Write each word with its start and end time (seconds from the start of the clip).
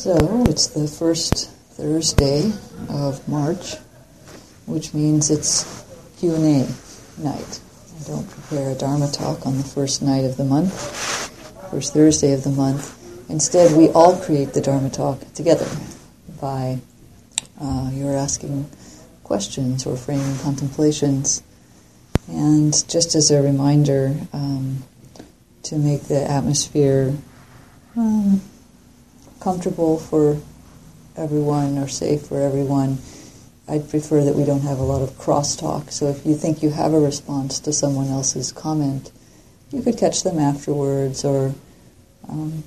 So 0.00 0.16
it's 0.48 0.68
the 0.68 0.88
first 0.88 1.50
Thursday 1.72 2.50
of 2.88 3.28
March, 3.28 3.74
which 4.64 4.94
means 4.94 5.30
it's 5.30 5.84
Q&A 6.18 6.66
night. 7.22 7.60
I 8.00 8.08
don't 8.08 8.26
prepare 8.30 8.70
a 8.70 8.74
Dharma 8.74 9.10
talk 9.10 9.44
on 9.44 9.58
the 9.58 9.62
first 9.62 10.00
night 10.00 10.24
of 10.24 10.38
the 10.38 10.44
month, 10.46 10.72
first 11.70 11.92
Thursday 11.92 12.32
of 12.32 12.44
the 12.44 12.50
month. 12.50 12.96
Instead, 13.28 13.76
we 13.76 13.90
all 13.90 14.16
create 14.18 14.54
the 14.54 14.62
Dharma 14.62 14.88
talk 14.88 15.20
together 15.34 15.68
by 16.40 16.78
uh, 17.60 17.90
you're 17.92 18.16
asking 18.16 18.70
questions 19.22 19.84
or 19.84 19.98
framing 19.98 20.38
contemplations. 20.38 21.42
And 22.26 22.72
just 22.88 23.14
as 23.14 23.30
a 23.30 23.42
reminder, 23.42 24.16
um, 24.32 24.82
to 25.64 25.76
make 25.76 26.04
the 26.04 26.22
atmosphere 26.22 27.14
um, 27.98 28.40
comfortable 29.40 29.98
for 29.98 30.40
everyone 31.16 31.78
or 31.78 31.88
safe 31.88 32.26
for 32.26 32.40
everyone, 32.40 32.98
I'd 33.68 33.88
prefer 33.88 34.24
that 34.24 34.34
we 34.34 34.44
don't 34.44 34.62
have 34.62 34.78
a 34.78 34.82
lot 34.82 35.02
of 35.02 35.10
crosstalk. 35.10 35.90
So 35.90 36.06
if 36.08 36.26
you 36.26 36.34
think 36.34 36.62
you 36.62 36.70
have 36.70 36.92
a 36.92 37.00
response 37.00 37.60
to 37.60 37.72
someone 37.72 38.08
else's 38.08 38.52
comment, 38.52 39.12
you 39.70 39.82
could 39.82 39.96
catch 39.96 40.22
them 40.22 40.38
afterwards 40.38 41.24
or 41.24 41.54
um, 42.28 42.64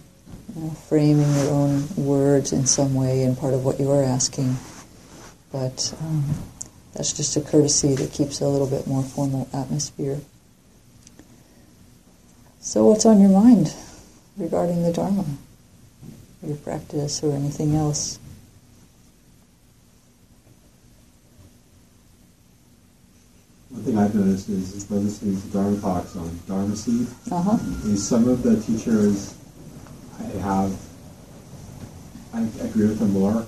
you 0.56 0.62
know, 0.62 0.70
framing 0.70 1.32
your 1.36 1.52
own 1.52 1.88
words 1.96 2.54
in 2.54 2.66
some 2.66 2.94
way 2.96 3.24
in 3.24 3.36
part 3.36 3.54
of 3.54 3.66
what 3.66 3.80
you 3.80 3.92
are 3.92 4.04
asking. 4.04 4.56
But 5.52 5.94
um, 6.02 6.24
that's 6.94 7.14
just 7.14 7.36
a 7.38 7.42
courtesy 7.42 7.96
that 7.96 8.12
keeps 8.12 8.42
a 8.42 8.48
little 8.48 8.68
bit 8.68 8.88
more 8.88 9.04
formal 9.04 9.50
atmosphere. 9.54 10.20
So, 12.60 12.88
what's 12.88 13.06
on 13.06 13.20
your 13.20 13.30
mind 13.30 13.74
regarding 14.38 14.84
the 14.84 14.94
Dharma, 14.94 15.26
your 16.46 16.58
practice, 16.58 17.24
or 17.24 17.32
anything 17.34 17.76
else? 17.76 18.20
One 23.70 23.84
thing 23.84 23.98
I've 23.98 24.14
noticed 24.14 24.50
is, 24.50 24.76
is 24.76 24.84
by 24.84 24.98
listening 24.98 25.42
to 25.42 25.48
Dharma 25.48 25.80
talks 25.82 26.16
on 26.16 26.40
Dharma 26.48 26.76
Seed, 26.76 27.08
uh-huh. 27.32 27.58
is 27.86 28.08
some 28.08 28.28
of 28.28 28.44
the 28.44 28.62
teachers 28.62 29.36
I 30.20 30.24
have, 30.42 30.78
I 32.34 32.42
agree 32.62 32.88
with 32.88 33.00
them 33.00 33.14
more, 33.14 33.46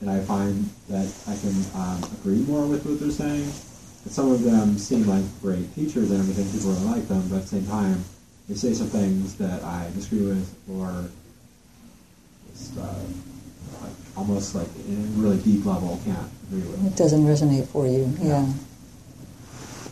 and 0.00 0.10
I 0.10 0.20
find 0.20 0.68
that 0.88 1.10
I 1.26 1.36
can 1.36 1.54
um, 1.74 2.02
agree 2.20 2.40
more 2.40 2.66
with 2.66 2.84
what 2.84 3.00
they're 3.00 3.10
saying. 3.10 3.50
And 4.04 4.12
some 4.12 4.30
of 4.30 4.42
them 4.42 4.76
seem 4.78 5.06
like 5.06 5.24
great 5.40 5.74
teachers 5.74 6.10
and 6.10 6.20
everything, 6.20 6.50
people 6.52 6.72
really 6.72 6.98
like 6.98 7.08
them, 7.08 7.26
but 7.28 7.36
at 7.36 7.42
the 7.42 7.48
same 7.48 7.66
time, 7.66 8.04
they 8.48 8.56
say 8.56 8.74
some 8.74 8.88
things 8.88 9.36
that 9.36 9.62
I 9.62 9.88
disagree 9.94 10.26
with, 10.26 10.54
or 10.68 11.08
just, 12.62 12.78
uh, 12.78 12.94
like, 13.82 13.92
almost 14.16 14.54
like 14.54 14.68
in 14.88 14.96
a 14.96 15.20
really 15.20 15.38
deep 15.38 15.64
level 15.64 16.00
can't 16.04 16.18
agree 16.48 16.62
with. 16.62 16.86
It 16.86 16.96
doesn't 16.96 17.24
resonate 17.24 17.66
for 17.68 17.86
you, 17.86 18.12
yeah. 18.20 18.46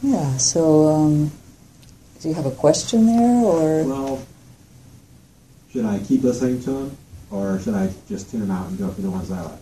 Yeah, 0.02 0.36
so 0.38 0.88
um, 0.88 1.30
do 2.20 2.28
you 2.28 2.34
have 2.34 2.46
a 2.46 2.50
question 2.50 3.06
there, 3.06 3.44
or? 3.44 3.84
Well, 3.84 4.26
should 5.72 5.84
I 5.84 5.98
keep 6.00 6.22
listening 6.22 6.62
to 6.62 6.70
them, 6.70 6.96
or 7.30 7.60
should 7.60 7.74
I 7.74 7.92
just 8.08 8.30
tune 8.30 8.40
them 8.40 8.50
out 8.50 8.68
and 8.68 8.78
go 8.78 8.88
for 8.90 9.02
the 9.02 9.10
ones 9.10 9.30
I 9.30 9.42
like? 9.42 9.60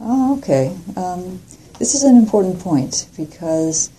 Oh, 0.00 0.38
okay. 0.38 0.76
Um, 0.96 1.40
this 1.78 1.94
is 1.94 2.04
an 2.04 2.16
important 2.16 2.60
point 2.60 3.06
because 3.16 3.90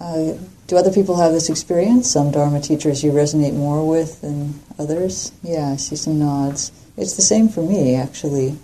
uh, 0.00 0.34
do 0.66 0.76
other 0.76 0.92
people 0.92 1.16
have 1.16 1.32
this 1.32 1.50
experience? 1.50 2.10
Some 2.10 2.30
Dharma 2.30 2.60
teachers 2.60 3.04
you 3.04 3.12
resonate 3.12 3.54
more 3.54 3.86
with 3.86 4.22
than 4.22 4.60
others? 4.78 5.32
Yeah, 5.42 5.70
I 5.72 5.76
see 5.76 5.96
some 5.96 6.18
nods. 6.18 6.72
It's 6.96 7.14
the 7.14 7.22
same 7.22 7.48
for 7.48 7.62
me, 7.62 7.94
actually. 7.94 8.56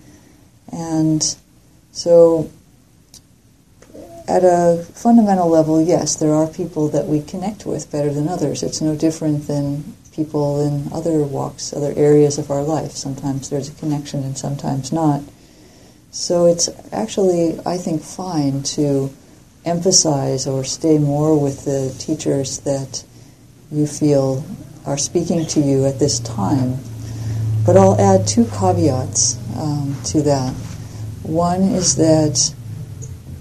And 0.73 1.23
so, 1.93 2.51
at 4.29 4.45
a 4.45 4.87
fundamental 4.95 5.49
level, 5.49 5.83
yes, 5.83 6.15
there 6.17 6.35
are 6.35 6.47
people 6.47 6.89
that 6.89 7.07
we 7.07 7.21
connect 7.21 7.67
with 7.67 7.91
better 7.91 8.13
than 8.13 8.29
others. 8.29 8.63
It's 8.63 8.81
no 8.81 8.95
different 8.97 9.47
than 9.47 9.95
people 10.13 10.61
in 10.61 10.93
other 10.93 11.23
walks, 11.23 11.73
other 11.73 11.93
areas 11.97 12.39
of 12.39 12.51
our 12.51 12.63
life. 12.63 12.93
Sometimes 12.93 13.51
there's 13.51 13.69
a 13.69 13.73
connection 13.73 14.23
and 14.23 14.39
sometimes 14.39 14.93
not. 14.93 15.23
So 16.13 16.47
it's 16.47 16.69
actually, 16.93 17.59
I 17.67 17.77
think, 17.77 18.03
fine 18.03 18.63
to 18.75 19.11
emphasize 19.65 20.47
or 20.47 20.65
stay 20.65 20.99
more 20.99 21.39
with 21.39 21.65
the 21.65 21.95
teachers 21.99 22.61
that 22.61 23.05
you 23.71 23.87
feel 23.87 24.45
are 24.87 24.99
speaking 24.99 25.47
to 25.47 25.61
you 25.61 25.87
at 25.87 25.99
this 25.99 26.19
time. 26.21 26.77
But 27.67 27.77
I'll 27.77 28.01
add 28.01 28.27
two 28.27 28.47
caveats 28.47 29.37
um, 29.57 29.97
to 30.07 30.23
that. 30.23 30.55
One 31.23 31.63
is 31.63 31.97
that 31.97 32.55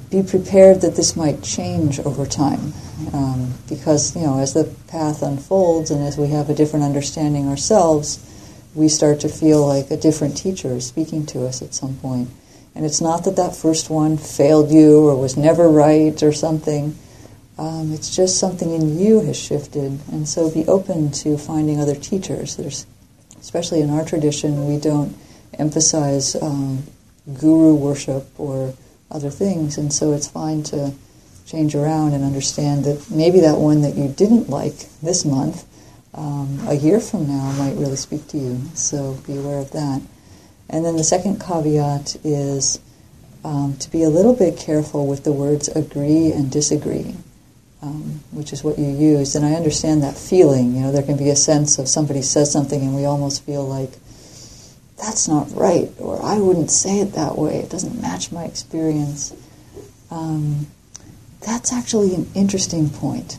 be 0.10 0.24
prepared 0.24 0.82
that 0.82 0.96
this 0.96 1.16
might 1.16 1.44
change 1.44 2.00
over 2.00 2.26
time. 2.26 2.74
Um, 3.14 3.54
because, 3.70 4.16
you 4.16 4.24
know, 4.24 4.40
as 4.40 4.54
the 4.54 4.66
path 4.88 5.22
unfolds 5.22 5.90
and 5.90 6.04
as 6.04 6.18
we 6.18 6.28
have 6.28 6.50
a 6.50 6.54
different 6.54 6.84
understanding 6.84 7.48
ourselves, 7.48 8.20
we 8.76 8.90
start 8.90 9.22
to 9.22 9.30
feel 9.30 9.66
like 9.66 9.90
a 9.90 9.98
different 9.98 10.36
teacher 10.36 10.70
is 10.70 10.86
speaking 10.86 11.26
to 11.28 11.46
us 11.46 11.62
at 11.62 11.74
some 11.74 11.96
point. 11.98 12.30
And 12.76 12.86
it's 12.86 13.02
not 13.02 13.26
that 13.26 13.36
that 13.36 13.56
first 13.56 13.90
one 13.90 14.18
failed 14.18 14.72
you 14.72 15.08
or 15.10 15.20
was 15.20 15.36
never 15.36 15.68
right 15.70 16.22
or 16.24 16.32
something. 16.32 16.96
Um, 17.58 17.92
it's 17.92 18.16
just 18.16 18.40
something 18.40 18.72
in 18.72 18.98
you 18.98 19.20
has 19.22 19.38
shifted. 19.38 20.00
And 20.12 20.28
so 20.28 20.50
be 20.50 20.66
open 20.66 21.12
to 21.12 21.38
finding 21.38 21.82
other 21.82 21.96
teachers. 21.96 22.56
There's, 22.56 22.86
especially 23.40 23.82
in 23.82 23.90
our 23.90 24.06
tradition, 24.06 24.66
we 24.66 24.80
don't 24.80 25.18
emphasize 25.58 26.36
um, 26.42 26.84
guru 27.38 27.74
worship 27.74 28.28
or 28.40 28.74
other 29.12 29.30
things. 29.30 29.78
And 29.78 29.92
so 29.92 30.14
it's 30.14 30.28
fine 30.28 30.64
to 30.64 30.94
change 31.46 31.76
around 31.76 32.14
and 32.14 32.24
understand 32.24 32.86
that 32.86 33.10
maybe 33.10 33.42
that 33.42 33.58
one 33.58 33.82
that 33.82 33.96
you 33.96 34.08
didn't 34.08 34.50
like 34.50 34.78
this 35.02 35.26
month, 35.26 35.66
um, 36.14 36.60
a 36.68 36.76
year 36.76 37.00
from 37.00 37.28
now, 37.28 37.52
might 37.58 37.76
really 37.76 37.96
speak 37.96 38.28
to 38.28 38.38
you. 38.38 38.62
So 38.76 39.18
be 39.28 39.36
aware 39.36 39.60
of 39.60 39.72
that. 39.72 40.02
And 40.70 40.86
then 40.86 40.98
the 40.98 41.04
second 41.04 41.42
caveat 41.42 42.16
is 42.24 42.80
um, 43.44 43.76
to 43.80 43.90
be 43.90 44.04
a 44.04 44.10
little 44.10 44.36
bit 44.36 44.58
careful 44.58 45.08
with 45.08 45.24
the 45.24 45.32
words 45.32 45.68
agree 45.68 46.32
and 46.32 46.52
disagree, 46.52 47.16
um, 47.82 48.22
which 48.32 48.54
is 48.54 48.64
what 48.64 48.78
you 48.78 48.88
use. 48.88 49.36
And 49.36 49.46
I 49.46 49.54
understand 49.54 50.04
that 50.04 50.18
feeling. 50.18 50.76
You 50.76 50.82
know, 50.82 50.92
there 50.92 51.04
can 51.04 51.18
be 51.18 51.30
a 51.30 51.36
sense 51.36 51.80
of 51.80 51.88
somebody 51.88 52.22
says 52.22 52.52
something 52.52 52.82
and 52.82 52.96
we 52.96 53.06
almost 53.06 53.44
feel 53.44 53.66
like, 53.66 53.92
that's 54.98 55.30
not 55.30 55.50
right, 55.56 55.90
or 55.98 56.22
I 56.22 56.40
wouldn't 56.40 56.70
say 56.70 57.00
it 57.00 57.14
that 57.14 57.38
way. 57.38 57.60
It 57.60 57.70
doesn't 57.70 58.02
match 58.02 58.34
my 58.34 58.44
experience. 58.44 59.34
Um, 60.12 60.68
that's 61.40 61.72
actually 61.72 62.14
an 62.16 62.30
interesting 62.36 62.90
point. 62.90 63.38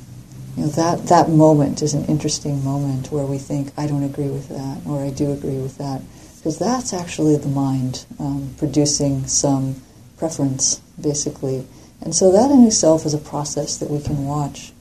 You 0.56 0.64
know, 0.64 0.68
that, 0.70 1.08
that 1.08 1.28
moment 1.28 1.82
is 1.82 1.92
an 1.92 2.06
interesting 2.06 2.64
moment 2.64 3.12
where 3.12 3.26
we 3.26 3.36
think, 3.36 3.72
I 3.76 3.86
don't 3.86 4.02
agree 4.02 4.30
with 4.30 4.48
that, 4.48 4.80
or 4.86 5.04
I 5.04 5.10
do 5.10 5.32
agree 5.32 5.58
with 5.58 5.76
that 5.76 6.00
because 6.40 6.58
that's 6.58 6.94
actually 6.94 7.36
the 7.36 7.48
mind 7.48 8.06
um, 8.18 8.54
producing 8.56 9.26
some 9.26 9.76
preference, 10.16 10.76
basically. 10.98 11.66
And 12.00 12.14
so 12.14 12.32
that 12.32 12.50
in 12.50 12.64
itself 12.64 13.04
is 13.04 13.12
a 13.12 13.18
process 13.18 13.76
that 13.76 13.90
we 13.90 14.00
can 14.00 14.24
watch. 14.24 14.72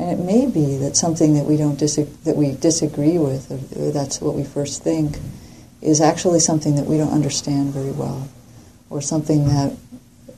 And 0.00 0.10
it 0.10 0.22
may 0.22 0.46
be 0.46 0.76
that 0.78 0.96
something 0.96 1.34
that 1.34 1.44
we 1.44 1.56
don't 1.56 1.78
that 1.78 2.34
we 2.36 2.52
disagree 2.56 3.18
with, 3.18 3.52
or, 3.52 3.86
or 3.88 3.92
that's 3.92 4.20
what 4.20 4.34
we 4.34 4.42
first 4.42 4.82
think, 4.82 5.16
is 5.80 6.00
actually 6.00 6.40
something 6.40 6.74
that 6.74 6.86
we 6.86 6.98
don't 6.98 7.12
understand 7.12 7.72
very 7.72 7.92
well, 7.92 8.28
or 8.90 9.00
something 9.00 9.46
that 9.46 9.76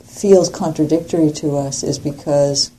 feels 0.05 0.50
contradictory 0.50 1.33
to 1.33 1.56
us 1.56 1.83
is 1.83 1.99
because 1.99 2.71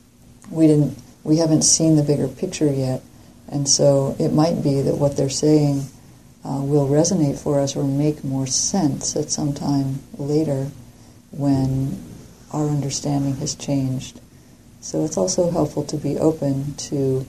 we 0.48 0.68
didn't 0.68 0.96
we 1.24 1.38
haven't 1.38 1.62
seen 1.62 1.96
the 1.96 2.04
bigger 2.04 2.28
picture 2.28 2.72
yet. 2.72 3.02
And 3.48 3.68
so 3.68 4.14
it 4.20 4.32
might 4.32 4.62
be 4.62 4.80
that 4.80 4.94
what 4.94 5.16
they're 5.16 5.28
saying 5.28 5.86
uh, 6.44 6.60
will 6.62 6.88
resonate 6.88 7.38
for 7.38 7.60
us 7.60 7.76
or 7.76 7.84
make 7.84 8.24
more 8.24 8.46
sense 8.46 9.16
at 9.16 9.30
some 9.30 9.52
time 9.52 10.00
later 10.16 10.70
when 11.30 12.02
our 12.52 12.66
understanding 12.66 13.36
has 13.36 13.54
changed. 13.54 14.20
So 14.80 15.04
it's 15.04 15.16
also 15.16 15.50
helpful 15.50 15.84
to 15.84 15.96
be 15.96 16.18
open 16.18 16.74
to 16.74 17.26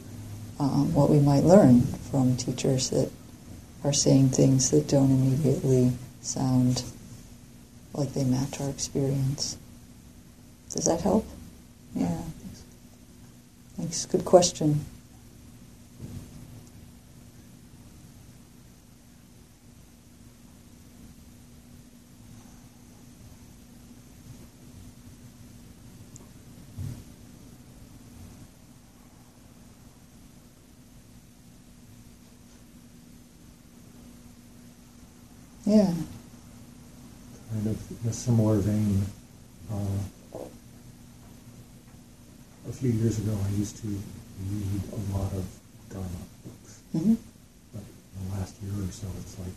um, 0.60 0.94
what 0.94 1.10
we 1.10 1.20
might 1.20 1.44
learn 1.44 1.82
from 2.12 2.38
teachers 2.38 2.90
that 2.92 3.12
are 3.84 3.94
saying 3.94 4.30
things 4.30 4.72
that 4.72 4.88
don't 4.88 5.12
immediately 5.12 5.92
sound 6.22 6.84
like 7.94 8.14
they 8.14 8.24
match 8.24 8.62
our 8.62 8.70
experience. 8.70 9.58
Does 10.72 10.86
that 10.86 11.02
help? 11.02 11.26
Yeah. 11.94 12.22
Thanks. 13.76 14.06
Good 14.06 14.24
question. 14.24 14.86
Yeah. 35.66 35.94
kind 37.52 37.68
of 37.68 38.04
in 38.04 38.10
a 38.10 38.14
similar 38.14 38.58
vein. 38.58 39.06
Uh, 39.72 40.40
a 42.70 42.72
few 42.74 42.92
years 42.92 43.18
ago, 43.20 43.36
I 43.46 43.50
used 43.58 43.78
to 43.82 43.88
read 43.88 44.82
a 44.94 45.18
lot 45.18 45.32
of 45.34 45.46
Dharma 45.90 46.08
books. 46.46 46.80
Mm-hmm. 46.96 47.16
But 47.74 47.84
in 47.84 48.30
the 48.30 48.36
last 48.38 48.56
year 48.62 48.72
or 48.72 48.92
so, 48.92 49.08
it's 49.20 49.38
like 49.40 49.54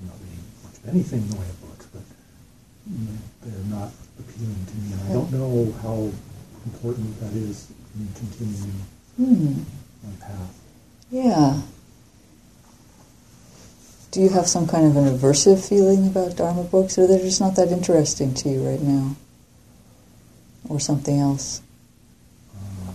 I'm 0.00 0.08
not 0.08 0.16
reading 0.20 0.44
much 0.64 0.76
of 0.78 0.88
anything 0.88 1.22
in 1.22 1.30
the 1.30 1.36
way 1.36 1.46
of 1.48 1.60
books, 1.68 1.86
but 1.86 2.02
they're 3.42 3.70
not 3.70 3.90
appealing 4.18 4.66
to 4.66 4.74
me. 4.76 4.92
And 4.92 5.02
I 5.08 5.12
don't 5.14 5.32
know 5.32 5.72
how 5.82 6.10
important 6.64 7.20
that 7.20 7.32
is 7.32 7.70
in 7.98 8.08
continuing 8.14 8.82
Hmm. 9.16 9.62
my 10.04 10.12
path. 10.20 10.52
Yeah. 11.10 11.60
Do 14.16 14.22
you 14.22 14.30
have 14.30 14.46
some 14.46 14.66
kind 14.66 14.86
of 14.86 14.96
an 14.96 15.14
aversive 15.14 15.68
feeling 15.68 16.06
about 16.06 16.36
Dharma 16.36 16.64
books, 16.64 16.96
or 16.96 17.06
they're 17.06 17.18
just 17.18 17.38
not 17.38 17.54
that 17.56 17.68
interesting 17.68 18.32
to 18.32 18.48
you 18.48 18.66
right 18.66 18.80
now? 18.80 19.14
Or 20.70 20.80
something 20.80 21.20
else? 21.20 21.60
Uh, 22.56 22.92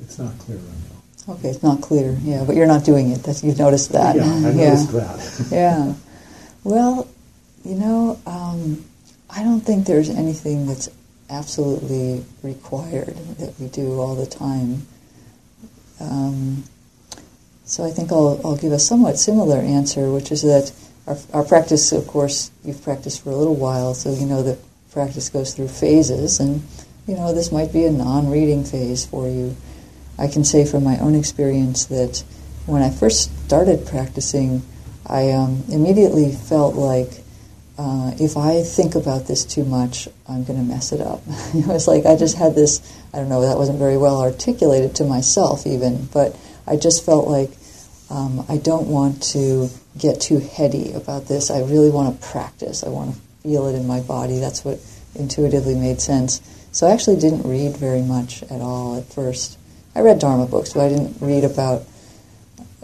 it's 0.00 0.18
not 0.18 0.38
clear 0.38 0.56
right 0.56 1.26
now. 1.26 1.34
Okay, 1.34 1.48
it's 1.50 1.62
not 1.62 1.82
clear, 1.82 2.16
yeah, 2.22 2.44
but 2.46 2.56
you're 2.56 2.66
not 2.66 2.82
doing 2.82 3.10
it. 3.10 3.22
That's, 3.24 3.44
you've 3.44 3.58
noticed 3.58 3.92
that. 3.92 4.16
Yeah, 4.16 4.22
I 4.22 4.52
noticed 4.52 4.92
that. 4.92 5.48
yeah. 5.52 5.92
Well, 6.64 7.06
you 7.62 7.74
know, 7.74 8.18
um, 8.24 8.82
I 9.28 9.42
don't 9.42 9.60
think 9.60 9.86
there's 9.86 10.08
anything 10.08 10.66
that's 10.66 10.88
absolutely 11.28 12.24
required 12.42 13.14
that 13.36 13.52
we 13.60 13.68
do 13.68 14.00
all 14.00 14.14
the 14.14 14.24
time. 14.24 14.86
Um, 16.00 16.64
so 17.68 17.84
I 17.84 17.90
think 17.90 18.10
I'll, 18.10 18.40
I'll 18.42 18.56
give 18.56 18.72
a 18.72 18.78
somewhat 18.78 19.18
similar 19.18 19.58
answer, 19.58 20.10
which 20.10 20.32
is 20.32 20.40
that 20.42 20.72
our, 21.06 21.18
our 21.34 21.44
practice, 21.44 21.92
of 21.92 22.06
course, 22.06 22.50
you've 22.64 22.82
practiced 22.82 23.22
for 23.22 23.30
a 23.30 23.36
little 23.36 23.54
while, 23.54 23.92
so 23.92 24.10
you 24.12 24.24
know 24.24 24.42
that 24.42 24.58
practice 24.90 25.28
goes 25.28 25.54
through 25.54 25.68
phases, 25.68 26.40
and 26.40 26.62
you 27.06 27.14
know 27.14 27.34
this 27.34 27.52
might 27.52 27.70
be 27.70 27.84
a 27.84 27.92
non-reading 27.92 28.64
phase 28.64 29.04
for 29.04 29.28
you. 29.28 29.54
I 30.18 30.28
can 30.28 30.44
say 30.44 30.64
from 30.64 30.82
my 30.82 30.98
own 30.98 31.14
experience 31.14 31.84
that 31.86 32.24
when 32.64 32.82
I 32.82 32.90
first 32.90 33.30
started 33.44 33.86
practicing, 33.86 34.62
I 35.06 35.32
um, 35.32 35.62
immediately 35.68 36.32
felt 36.32 36.74
like 36.74 37.22
uh, 37.78 38.12
if 38.18 38.36
I 38.38 38.62
think 38.62 38.94
about 38.94 39.26
this 39.26 39.44
too 39.44 39.64
much, 39.64 40.08
I'm 40.26 40.44
going 40.44 40.58
to 40.58 40.64
mess 40.64 40.92
it 40.92 41.02
up. 41.02 41.22
it 41.54 41.66
was 41.66 41.86
like 41.86 42.06
I 42.06 42.16
just 42.16 42.36
had 42.38 42.54
this, 42.54 42.80
I 43.12 43.18
don't 43.18 43.28
know, 43.28 43.42
that 43.42 43.58
wasn't 43.58 43.78
very 43.78 43.98
well 43.98 44.20
articulated 44.20 44.96
to 44.96 45.04
myself 45.04 45.66
even, 45.66 46.06
but 46.06 46.34
I 46.66 46.76
just 46.76 47.06
felt 47.06 47.28
like 47.28 47.50
um, 48.10 48.44
I 48.48 48.56
don't 48.56 48.88
want 48.88 49.22
to 49.34 49.68
get 49.96 50.20
too 50.20 50.38
heady 50.38 50.92
about 50.92 51.26
this. 51.26 51.50
I 51.50 51.60
really 51.60 51.90
want 51.90 52.20
to 52.20 52.28
practice. 52.28 52.82
I 52.82 52.88
want 52.88 53.14
to 53.14 53.20
feel 53.42 53.66
it 53.66 53.74
in 53.74 53.86
my 53.86 54.00
body. 54.00 54.38
That's 54.38 54.64
what 54.64 54.80
intuitively 55.14 55.74
made 55.74 56.00
sense. 56.00 56.40
So 56.72 56.86
I 56.86 56.92
actually 56.92 57.16
didn't 57.16 57.42
read 57.42 57.76
very 57.76 58.02
much 58.02 58.42
at 58.44 58.60
all 58.60 58.96
at 58.98 59.12
first. 59.12 59.58
I 59.94 60.00
read 60.00 60.20
Dharma 60.20 60.46
books, 60.46 60.74
but 60.74 60.84
I 60.84 60.88
didn't 60.88 61.16
read 61.20 61.44
about 61.44 61.82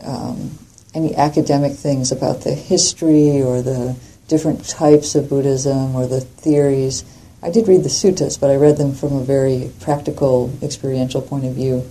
um, 0.02 0.58
any 0.94 1.14
academic 1.14 1.72
things 1.72 2.12
about 2.12 2.42
the 2.42 2.54
history 2.54 3.42
or 3.42 3.62
the 3.62 3.96
different 4.28 4.66
types 4.68 5.14
of 5.14 5.28
Buddhism 5.28 5.94
or 5.94 6.06
the 6.06 6.20
theories. 6.20 7.04
I 7.42 7.50
did 7.50 7.68
read 7.68 7.82
the 7.82 7.90
suttas, 7.90 8.40
but 8.40 8.50
I 8.50 8.56
read 8.56 8.78
them 8.78 8.94
from 8.94 9.14
a 9.16 9.22
very 9.22 9.70
practical, 9.80 10.52
experiential 10.62 11.20
point 11.20 11.44
of 11.44 11.54
view. 11.54 11.88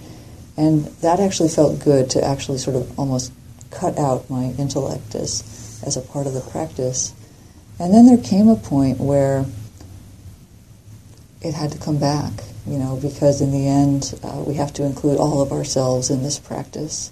And 0.55 0.85
that 1.01 1.19
actually 1.19 1.49
felt 1.49 1.83
good 1.83 2.09
to 2.11 2.23
actually 2.23 2.59
sort 2.59 2.75
of 2.75 2.99
almost 2.99 3.31
cut 3.71 3.97
out 3.97 4.29
my 4.29 4.53
intellect 4.59 5.15
as, 5.15 5.81
as 5.85 5.97
a 5.97 6.01
part 6.01 6.27
of 6.27 6.33
the 6.33 6.41
practice. 6.41 7.13
And 7.79 7.93
then 7.93 8.05
there 8.05 8.17
came 8.17 8.47
a 8.47 8.55
point 8.55 8.99
where 8.99 9.45
it 11.41 11.53
had 11.53 11.71
to 11.71 11.77
come 11.77 11.97
back, 11.97 12.31
you 12.67 12.77
know, 12.77 12.97
because 13.01 13.41
in 13.41 13.51
the 13.51 13.67
end 13.67 14.13
uh, 14.23 14.43
we 14.45 14.53
have 14.55 14.73
to 14.73 14.83
include 14.83 15.17
all 15.17 15.41
of 15.41 15.51
ourselves 15.51 16.09
in 16.09 16.23
this 16.23 16.39
practice. 16.39 17.11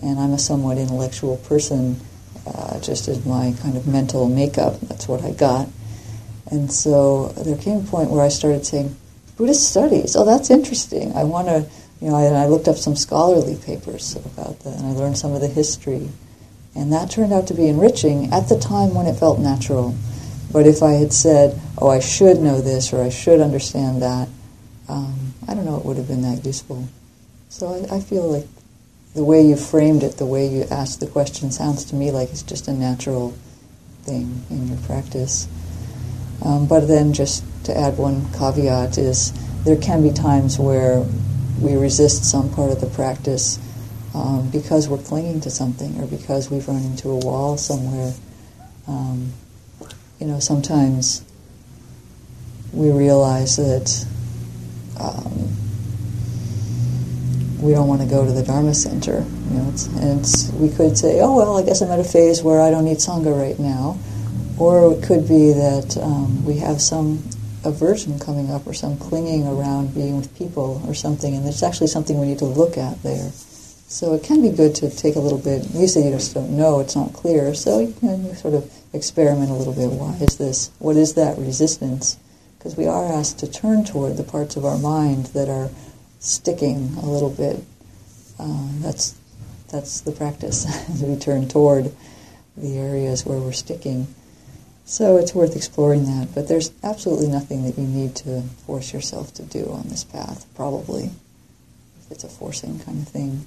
And 0.00 0.18
I'm 0.18 0.32
a 0.32 0.38
somewhat 0.38 0.78
intellectual 0.78 1.38
person, 1.38 2.00
uh, 2.46 2.78
just 2.80 3.08
as 3.08 3.24
my 3.24 3.54
kind 3.60 3.76
of 3.76 3.86
mental 3.86 4.28
makeup, 4.28 4.78
that's 4.82 5.08
what 5.08 5.22
I 5.22 5.32
got. 5.32 5.68
And 6.50 6.70
so 6.70 7.28
there 7.28 7.56
came 7.56 7.78
a 7.78 7.82
point 7.82 8.10
where 8.10 8.22
I 8.22 8.28
started 8.28 8.66
saying, 8.66 8.94
Buddhist 9.36 9.70
studies, 9.70 10.14
oh, 10.14 10.24
that's 10.24 10.50
interesting. 10.50 11.14
I 11.16 11.24
want 11.24 11.48
to, 11.48 11.66
you 12.02 12.10
know, 12.10 12.16
I, 12.16 12.24
and 12.24 12.36
I 12.36 12.46
looked 12.46 12.66
up 12.66 12.76
some 12.76 12.96
scholarly 12.96 13.54
papers 13.54 14.16
about 14.16 14.58
that, 14.60 14.76
and 14.76 14.86
I 14.86 14.90
learned 14.90 15.16
some 15.16 15.34
of 15.34 15.40
the 15.40 15.46
history. 15.46 16.08
And 16.74 16.92
that 16.92 17.12
turned 17.12 17.32
out 17.32 17.46
to 17.46 17.54
be 17.54 17.68
enriching 17.68 18.32
at 18.32 18.48
the 18.48 18.58
time 18.58 18.92
when 18.92 19.06
it 19.06 19.14
felt 19.14 19.38
natural. 19.38 19.94
But 20.52 20.66
if 20.66 20.82
I 20.82 20.94
had 20.94 21.12
said, 21.12 21.60
oh, 21.78 21.88
I 21.88 22.00
should 22.00 22.38
know 22.38 22.60
this 22.60 22.92
or 22.92 23.00
I 23.04 23.08
should 23.08 23.40
understand 23.40 24.02
that, 24.02 24.28
um, 24.88 25.34
I 25.46 25.54
don't 25.54 25.64
know 25.64 25.76
it 25.76 25.84
would 25.84 25.96
have 25.96 26.08
been 26.08 26.22
that 26.22 26.44
useful. 26.44 26.88
So 27.50 27.68
I, 27.68 27.96
I, 27.96 28.00
feel 28.00 28.30
like 28.30 28.48
the 29.14 29.22
way 29.22 29.42
you 29.42 29.54
framed 29.54 30.02
it, 30.02 30.16
the 30.16 30.26
way 30.26 30.48
you 30.48 30.64
asked 30.70 30.98
the 30.98 31.06
question, 31.06 31.52
sounds 31.52 31.84
to 31.86 31.94
me 31.94 32.10
like 32.10 32.30
it's 32.30 32.42
just 32.42 32.66
a 32.66 32.72
natural 32.72 33.32
thing 34.02 34.42
in 34.50 34.66
your 34.66 34.78
practice. 34.78 35.46
Um, 36.44 36.66
but 36.66 36.88
then, 36.88 37.12
just 37.12 37.44
to 37.66 37.78
add 37.78 37.96
one 37.96 38.26
caveat, 38.32 38.98
is 38.98 39.32
there 39.64 39.76
can 39.76 40.02
be 40.02 40.12
times 40.12 40.58
where 40.58 41.04
we 41.60 41.74
resist 41.74 42.24
some 42.24 42.52
part 42.52 42.70
of 42.70 42.80
the 42.80 42.86
practice 42.88 43.58
um, 44.14 44.50
because 44.50 44.88
we're 44.88 44.98
clinging 44.98 45.40
to 45.42 45.50
something 45.50 46.00
or 46.00 46.06
because 46.06 46.50
we've 46.50 46.66
run 46.68 46.82
into 46.82 47.08
a 47.08 47.16
wall 47.16 47.56
somewhere. 47.56 48.12
Um, 48.86 49.32
you 50.20 50.26
know, 50.26 50.38
sometimes 50.38 51.24
we 52.72 52.90
realize 52.90 53.56
that 53.56 54.06
um, 55.00 55.52
we 57.60 57.72
don't 57.72 57.88
want 57.88 58.02
to 58.02 58.08
go 58.08 58.24
to 58.24 58.32
the 58.32 58.42
Dharma 58.42 58.74
center. 58.74 59.24
You 59.50 59.58
know, 59.58 59.68
it's, 59.70 59.86
and 59.86 60.20
it's, 60.20 60.50
we 60.52 60.68
could 60.68 60.98
say, 60.98 61.20
oh, 61.20 61.36
well, 61.36 61.58
I 61.58 61.62
guess 61.62 61.80
I'm 61.80 61.90
at 61.90 62.00
a 62.00 62.04
phase 62.04 62.42
where 62.42 62.60
I 62.60 62.70
don't 62.70 62.84
need 62.84 62.98
Sangha 62.98 63.38
right 63.38 63.58
now. 63.58 63.98
Or 64.58 64.92
it 64.92 65.02
could 65.02 65.26
be 65.28 65.52
that 65.52 65.96
um, 66.00 66.44
we 66.44 66.58
have 66.58 66.80
some 66.80 67.22
aversion 67.64 68.18
coming 68.18 68.50
up 68.50 68.66
or 68.66 68.74
some 68.74 68.96
clinging 68.98 69.46
around 69.46 69.94
being 69.94 70.16
with 70.16 70.36
people 70.36 70.82
or 70.86 70.94
something, 70.94 71.34
and 71.34 71.44
there's 71.44 71.62
actually 71.62 71.86
something 71.86 72.18
we 72.18 72.26
need 72.26 72.38
to 72.38 72.44
look 72.44 72.76
at 72.76 73.02
there. 73.02 73.30
So 73.88 74.14
it 74.14 74.22
can 74.22 74.40
be 74.40 74.48
good 74.48 74.74
to 74.76 74.90
take 74.90 75.16
a 75.16 75.20
little 75.20 75.38
bit. 75.38 75.66
You 75.74 75.86
say 75.86 76.04
you 76.04 76.10
just 76.10 76.34
don't 76.34 76.56
know; 76.56 76.80
it's 76.80 76.96
not 76.96 77.12
clear. 77.12 77.54
So 77.54 77.80
you 77.80 77.92
can 78.00 78.34
sort 78.36 78.54
of 78.54 78.72
experiment 78.92 79.50
a 79.50 79.54
little 79.54 79.74
bit. 79.74 79.90
Why 79.90 80.14
is 80.16 80.38
this? 80.38 80.70
What 80.78 80.96
is 80.96 81.14
that 81.14 81.38
resistance? 81.38 82.16
Because 82.58 82.76
we 82.76 82.86
are 82.86 83.12
asked 83.12 83.38
to 83.40 83.50
turn 83.50 83.84
toward 83.84 84.16
the 84.16 84.24
parts 84.24 84.56
of 84.56 84.64
our 84.64 84.78
mind 84.78 85.26
that 85.26 85.48
are 85.48 85.68
sticking 86.20 86.94
a 87.02 87.06
little 87.06 87.30
bit. 87.30 87.62
Uh, 88.38 88.68
that's 88.80 89.14
that's 89.70 90.00
the 90.00 90.12
practice. 90.12 90.66
we 91.02 91.16
turn 91.16 91.48
toward 91.48 91.92
the 92.56 92.78
areas 92.78 93.26
where 93.26 93.38
we're 93.38 93.52
sticking. 93.52 94.06
So 94.84 95.16
it's 95.16 95.34
worth 95.34 95.56
exploring 95.56 96.04
that. 96.06 96.34
But 96.34 96.48
there's 96.48 96.72
absolutely 96.82 97.28
nothing 97.28 97.64
that 97.64 97.78
you 97.78 97.86
need 97.86 98.14
to 98.16 98.42
force 98.66 98.92
yourself 98.92 99.32
to 99.34 99.42
do 99.42 99.70
on 99.70 99.88
this 99.88 100.04
path. 100.04 100.46
Probably, 100.54 101.10
if 102.00 102.10
it's 102.10 102.24
a 102.24 102.28
forcing 102.28 102.78
kind 102.80 103.02
of 103.02 103.08
thing. 103.08 103.46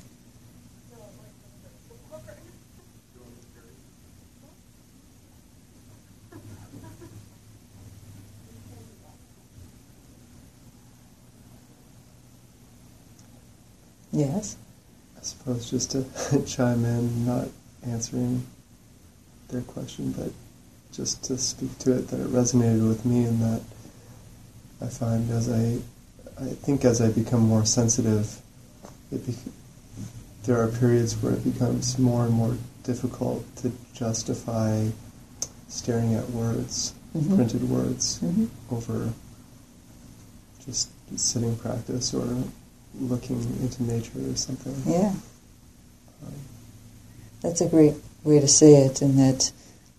Yes. 14.16 14.56
I 15.18 15.22
suppose 15.24 15.70
just 15.70 15.92
to 15.92 16.06
chime 16.48 16.86
in, 16.86 17.26
not 17.26 17.50
answering 17.86 18.46
their 19.50 19.62
question, 19.62 20.14
but 20.14 20.32
just 20.96 21.24
to 21.26 21.38
speak 21.38 21.78
to 21.80 21.98
it, 21.98 22.08
that 22.10 22.20
it 22.20 22.28
resonated 22.28 22.88
with 22.88 23.06
me, 23.06 23.24
and 23.26 23.42
that 23.42 23.62
I 24.82 24.88
find 24.88 25.30
as 25.32 25.50
I, 25.50 25.78
I 26.42 26.48
think 26.50 26.86
as 26.86 27.02
I 27.02 27.10
become 27.10 27.42
more 27.42 27.66
sensitive, 27.66 28.40
it 29.12 29.26
be, 29.26 29.36
there 30.44 30.62
are 30.62 30.68
periods 30.68 31.16
where 31.22 31.34
it 31.34 31.44
becomes 31.44 31.98
more 32.00 32.26
and 32.26 32.34
more 32.34 32.56
difficult 32.84 33.44
to 33.58 33.72
justify 33.94 34.88
staring 35.68 36.14
at 36.14 36.30
words, 36.32 36.94
Mhm. 37.16 37.36
printed 37.36 37.70
words, 37.70 38.20
Mhm. 38.22 38.48
over 38.72 39.14
just 40.66 40.90
sitting 41.16 41.56
practice 41.58 42.14
or 42.14 42.28
looking 43.00 43.38
into 43.62 43.84
nature 43.84 44.20
or 44.32 44.36
something. 44.36 44.76
Yeah. 44.86 45.14
Um, 46.24 46.34
That's 47.42 47.62
a 47.62 47.68
great 47.68 47.94
way 48.24 48.40
to 48.40 48.48
say 48.48 48.86
it, 48.86 49.02
in 49.02 49.18
that 49.18 49.52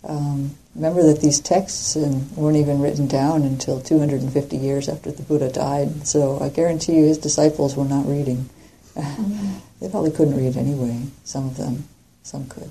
um, 0.05 0.50
remember 0.76 1.02
that 1.02 1.21
these 1.21 1.40
texts 1.40 1.97
weren't 1.97 2.56
even 2.56 2.80
written 2.80 3.06
down 3.06 3.42
until 3.42 3.80
250 3.80 4.56
years 4.56 4.88
after 4.88 5.11
the 5.11 5.23
Buddha 5.23 5.50
died. 5.50 6.06
So 6.06 6.38
I 6.40 6.50
guarantee 6.50 6.99
you 6.99 7.06
his 7.06 7.18
disciples 7.18 7.76
were 7.76 7.85
not 7.85 8.06
reading. 8.06 8.49
they 8.95 9.88
probably 9.88 10.11
couldn't 10.11 10.37
read 10.37 10.56
anyway, 10.56 11.02
some 11.25 11.47
of 11.47 11.56
them. 11.56 11.88
Some 12.23 12.47
could. 12.49 12.71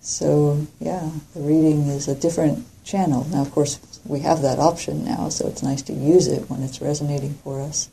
So, 0.00 0.66
yeah, 0.80 1.10
the 1.34 1.40
reading 1.40 1.88
is 1.88 2.08
a 2.08 2.14
different 2.14 2.64
channel. 2.84 3.26
Now, 3.30 3.42
of 3.42 3.50
course, 3.50 3.80
we 4.04 4.20
have 4.20 4.42
that 4.42 4.58
option 4.58 5.04
now, 5.04 5.28
so 5.28 5.48
it's 5.48 5.62
nice 5.62 5.82
to 5.82 5.92
use 5.92 6.28
it 6.28 6.48
when 6.48 6.62
it's 6.62 6.80
resonating 6.80 7.34
for 7.34 7.60
us. 7.60 7.88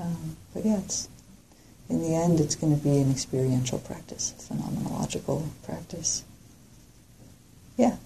Um, 0.00 0.36
but 0.54 0.64
yeah, 0.64 0.78
it's, 0.78 1.08
in 1.88 2.00
the 2.00 2.14
end, 2.14 2.40
it's 2.40 2.54
going 2.54 2.76
to 2.76 2.82
be 2.82 2.98
an 2.98 3.10
experiential 3.10 3.80
practice, 3.80 4.32
a 4.38 4.54
phenomenological 4.54 5.48
practice. 5.64 6.24
Yeah. 7.76 7.96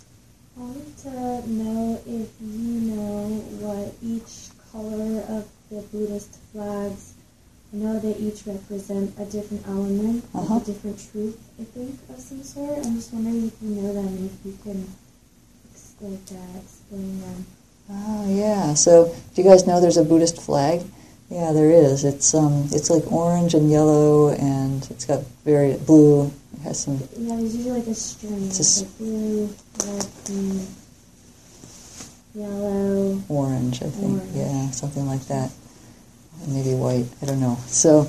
I 0.56 0.60
wanted 0.60 0.96
to 0.98 1.50
know 1.50 2.00
if 2.06 2.28
you 2.40 2.80
know 2.96 3.28
what 3.60 3.92
each 4.02 4.48
color 4.72 5.20
of 5.28 5.46
the 5.70 5.82
Buddhist 5.92 6.38
flags. 6.52 7.12
I 7.72 7.76
know 7.76 7.98
they 7.98 8.14
each 8.16 8.46
represent 8.46 9.12
a 9.18 9.24
different 9.26 9.66
element, 9.68 10.24
like 10.32 10.44
Uh-huh. 10.44 10.56
a 10.56 10.64
different 10.64 10.98
truth, 11.12 11.36
I 11.60 11.64
think, 11.64 11.98
of 12.08 12.18
some 12.20 12.42
sort. 12.42 12.86
I'm 12.86 12.94
just 12.96 13.12
wondering 13.12 13.46
if 13.48 13.56
you 13.62 13.70
know 13.70 13.92
them 13.92 14.06
and 14.06 14.30
if 14.30 14.46
you 14.46 14.56
can 14.62 14.86
like 16.00 16.28
uh, 16.32 16.58
explain 16.62 17.20
them. 17.20 17.46
Oh, 17.90 18.24
yeah. 18.28 18.74
So, 18.74 19.14
do 19.34 19.42
you 19.42 19.48
guys 19.48 19.66
know 19.66 19.80
there's 19.80 19.96
a 19.96 20.04
Buddhist 20.04 20.40
flag? 20.40 20.82
Yeah, 21.30 21.52
there 21.52 21.70
is. 21.70 22.04
It's 22.04 22.34
um, 22.34 22.68
it's 22.72 22.88
like 22.88 23.10
orange 23.10 23.54
and 23.54 23.70
yellow, 23.70 24.30
and 24.30 24.86
it's 24.90 25.04
got 25.04 25.24
very 25.44 25.74
blue. 25.76 26.26
It 26.54 26.60
has 26.62 26.80
some. 26.80 26.98
Yeah, 27.18 27.36
there's 27.36 27.56
usually 27.56 27.78
like 27.80 27.88
a 27.88 27.94
string, 27.94 28.46
It's 28.46 28.58
a 28.58 28.62
s- 28.62 28.82
like 28.82 28.98
blue, 28.98 29.46
red, 29.84 30.06
green, 30.24 30.66
yellow. 32.34 33.22
orange, 33.28 33.82
I 33.82 33.86
think. 33.90 34.20
Orange. 34.22 34.34
Yeah, 34.36 34.70
something 34.70 35.06
like 35.06 35.26
that. 35.26 35.50
Maybe 36.46 36.74
white. 36.74 37.06
I 37.22 37.26
don't 37.26 37.40
know. 37.40 37.58
So, 37.66 38.08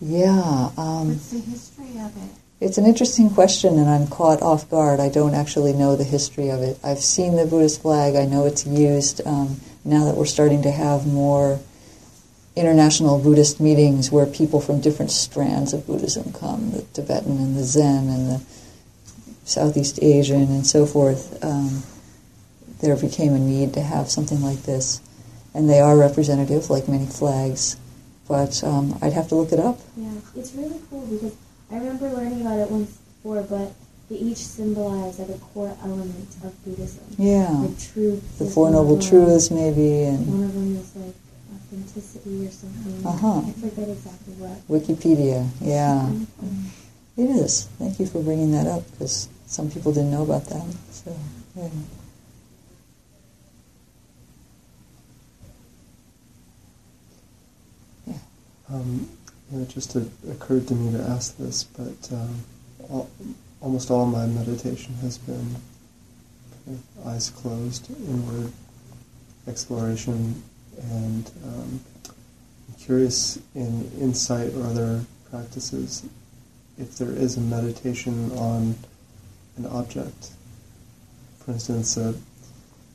yeah, 0.00 0.70
um, 0.76 1.08
What's 1.08 1.30
the 1.30 1.38
history 1.40 1.98
of 1.98 2.16
it? 2.16 2.30
it's 2.60 2.78
an 2.78 2.86
interesting 2.86 3.30
question, 3.30 3.78
and 3.78 3.88
I'm 3.88 4.06
caught 4.06 4.42
off 4.42 4.68
guard. 4.70 5.00
I 5.00 5.08
don't 5.08 5.34
actually 5.34 5.72
know 5.72 5.96
the 5.96 6.04
history 6.04 6.50
of 6.50 6.62
it. 6.62 6.78
I've 6.84 6.98
seen 7.00 7.36
the 7.36 7.46
Buddhist 7.46 7.82
flag. 7.82 8.14
I 8.16 8.26
know 8.26 8.44
it's 8.46 8.66
used 8.66 9.26
um, 9.26 9.60
now 9.84 10.04
that 10.04 10.14
we're 10.16 10.26
starting 10.26 10.62
to 10.62 10.70
have 10.70 11.06
more 11.06 11.58
international 12.56 13.18
Buddhist 13.18 13.60
meetings 13.60 14.12
where 14.12 14.26
people 14.26 14.60
from 14.60 14.80
different 14.80 15.10
strands 15.10 15.72
of 15.72 15.86
Buddhism 15.86 16.32
come 16.32 16.70
the 16.70 16.82
Tibetan 16.92 17.38
and 17.38 17.56
the 17.56 17.64
Zen 17.64 18.08
and 18.08 18.30
the 18.30 18.42
Southeast 19.44 19.98
Asian 20.02 20.42
and 20.42 20.66
so 20.66 20.86
forth. 20.86 21.42
Um, 21.44 21.82
there 22.80 22.96
became 22.96 23.34
a 23.34 23.38
need 23.38 23.74
to 23.74 23.80
have 23.80 24.08
something 24.08 24.40
like 24.42 24.62
this. 24.62 25.00
And 25.54 25.70
they 25.70 25.80
are 25.80 25.96
representative, 25.96 26.70
like 26.70 26.88
many 26.88 27.06
flags. 27.06 27.76
But 28.28 28.62
um, 28.64 28.98
I'd 29.02 29.12
have 29.12 29.28
to 29.28 29.34
look 29.34 29.52
it 29.52 29.58
up. 29.58 29.78
Yeah, 29.96 30.12
it's 30.36 30.52
really 30.54 30.80
cool 30.90 31.06
because 31.06 31.34
I 31.70 31.76
remember 31.76 32.08
learning 32.10 32.40
about 32.40 32.58
it 32.58 32.70
once 32.70 32.96
before, 32.96 33.42
but 33.42 33.72
they 34.08 34.16
each 34.16 34.38
symbolize 34.38 35.18
like 35.18 35.28
a 35.28 35.38
core 35.38 35.76
element 35.82 36.28
of 36.42 36.64
Buddhism. 36.64 37.04
Yeah. 37.18 37.50
Like 37.50 37.78
truth. 37.78 38.38
The 38.38 38.46
Four 38.46 38.70
Noble. 38.70 39.00
Truths, 39.00 39.50
maybe, 39.50 40.04
and 40.04 40.26
One 40.26 40.44
of 40.44 40.54
them 40.54 40.76
is 40.76 40.96
like 40.96 41.14
authenticity 41.74 42.46
or 42.46 42.50
something. 42.50 43.06
Uh-huh. 43.06 43.38
I 43.40 43.52
forget 43.52 43.88
exactly 43.88 44.34
what. 44.34 44.68
Wikipedia. 44.68 45.48
Yeah. 45.60 46.08
Mhm. 46.08 46.66
It 47.16 47.30
is. 47.30 47.64
Thank 47.78 48.00
you 48.00 48.06
for 48.06 48.22
bringing 48.22 48.50
that 48.52 48.66
up 48.66 48.82
because 48.92 49.28
some 49.46 49.70
people 49.70 49.92
didn't 49.92 50.10
know 50.10 50.22
about 50.22 50.44
that. 50.46 50.64
So, 50.90 51.16
yeah. 51.56 51.68
Um, 58.72 59.08
you 59.50 59.58
know, 59.58 59.62
it 59.62 59.68
just 59.68 59.94
occurred 59.96 60.66
to 60.68 60.74
me 60.74 60.96
to 60.96 61.02
ask 61.04 61.36
this, 61.36 61.64
but 61.64 62.12
um, 62.12 62.44
all, 62.90 63.10
almost 63.60 63.90
all 63.90 64.06
my 64.06 64.26
meditation 64.26 64.94
has 65.02 65.18
been 65.18 65.56
kind 66.64 66.78
of 66.98 67.06
eyes 67.06 67.30
closed, 67.30 67.90
inward 68.08 68.50
exploration, 69.46 70.42
and 70.78 71.30
um, 71.44 71.80
I'm 72.68 72.74
curious 72.78 73.38
in 73.54 73.90
insight 74.00 74.52
or 74.54 74.62
other 74.64 75.00
practices 75.30 76.04
if 76.78 76.96
there 76.98 77.10
is 77.10 77.36
a 77.36 77.40
meditation 77.40 78.30
on 78.32 78.74
an 79.56 79.66
object. 79.66 80.32
For 81.44 81.52
instance, 81.52 81.96
a, 81.96 82.14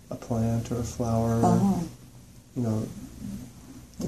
a 0.10 0.16
plant 0.16 0.72
or 0.72 0.80
a 0.80 0.84
flower, 0.84 1.42
Uh-huh. 1.44 1.82
you 2.56 2.64
know, 2.64 2.88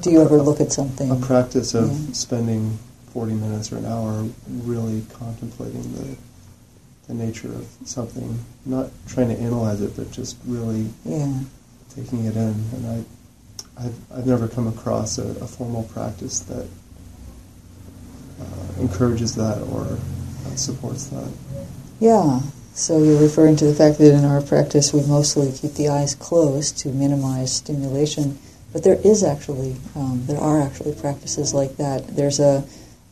Do 0.01 0.11
you 0.11 0.21
ever 0.21 0.41
look 0.41 0.59
at 0.59 0.71
something? 0.71 1.09
a 1.11 1.15
practice 1.15 1.73
of 1.73 1.89
Yeah. 1.91 2.13
spending 2.13 2.77
40 3.13 3.33
minutes 3.33 3.71
or 3.71 3.77
an 3.77 3.85
hour 3.85 4.25
really 4.63 5.03
contemplating 5.13 5.93
the, 5.93 6.15
the 7.07 7.13
nature 7.13 7.49
of 7.53 7.67
something, 7.85 8.39
not 8.65 8.89
trying 9.07 9.27
to 9.29 9.37
analyze 9.39 9.81
it, 9.81 9.95
but 9.95 10.11
just 10.11 10.37
really 10.47 10.87
Yeah. 11.05 11.33
taking 11.95 12.25
it 12.25 12.35
in. 12.35 12.55
And 12.73 12.87
I, 12.87 13.03
I've, 13.77 13.95
I've 14.11 14.27
never 14.27 14.47
come 14.47 14.67
across 14.67 15.17
a, 15.17 15.27
a 15.43 15.47
formal 15.47 15.83
practice 15.83 16.39
that 16.41 16.67
uh, 18.39 18.81
encourages 18.81 19.35
that 19.35 19.61
or 19.71 19.97
uh, 20.45 20.55
supports 20.55 21.07
that. 21.07 21.31
Yeah. 21.99 22.41
So 22.73 23.03
you're 23.03 23.21
referring 23.21 23.57
to 23.57 23.65
the 23.65 23.75
fact 23.75 23.97
that 23.97 24.13
in 24.13 24.23
our 24.23 24.41
practice 24.41 24.93
we 24.93 25.01
mostly 25.01 25.51
keep 25.51 25.73
the 25.73 25.89
eyes 25.89 26.15
closed 26.15 26.77
to 26.79 26.89
minimize 26.89 27.53
stimulation, 27.53 28.39
but 28.71 28.83
there 28.83 28.99
is 29.03 29.23
actually 29.23 29.75
um, 29.95 30.23
there 30.25 30.39
are 30.39 30.61
actually 30.61 30.95
practices 30.95 31.53
like 31.53 31.75
that. 31.77 32.15
There's 32.15 32.39
a 32.39 32.63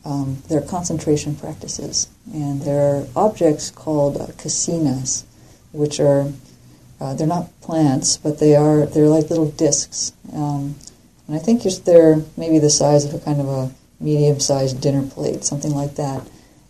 um, 0.04 0.38
there 0.48 0.58
are 0.62 0.66
concentration 0.66 1.34
practices, 1.36 2.08
and 2.32 2.62
there 2.62 2.80
are 2.80 3.06
objects 3.14 3.70
called 3.70 4.16
uh, 4.16 4.26
kasinas, 4.28 5.24
which 5.72 6.00
are 6.00 6.32
uh, 7.00 7.14
they're 7.14 7.26
not 7.26 7.60
plants, 7.60 8.16
but 8.16 8.38
they 8.38 8.54
are 8.54 8.86
they're 8.86 9.08
like 9.08 9.30
little 9.30 9.50
discs, 9.50 10.12
um, 10.34 10.74
and 11.26 11.36
I 11.36 11.38
think 11.38 11.62
they're 11.62 12.22
maybe 12.36 12.58
the 12.58 12.70
size 12.70 13.04
of 13.04 13.14
a 13.14 13.18
kind 13.18 13.40
of 13.40 13.48
a 13.48 13.70
medium-sized 14.00 14.80
dinner 14.80 15.06
plate, 15.06 15.44
something 15.44 15.74
like 15.74 15.96
that. 15.96 16.26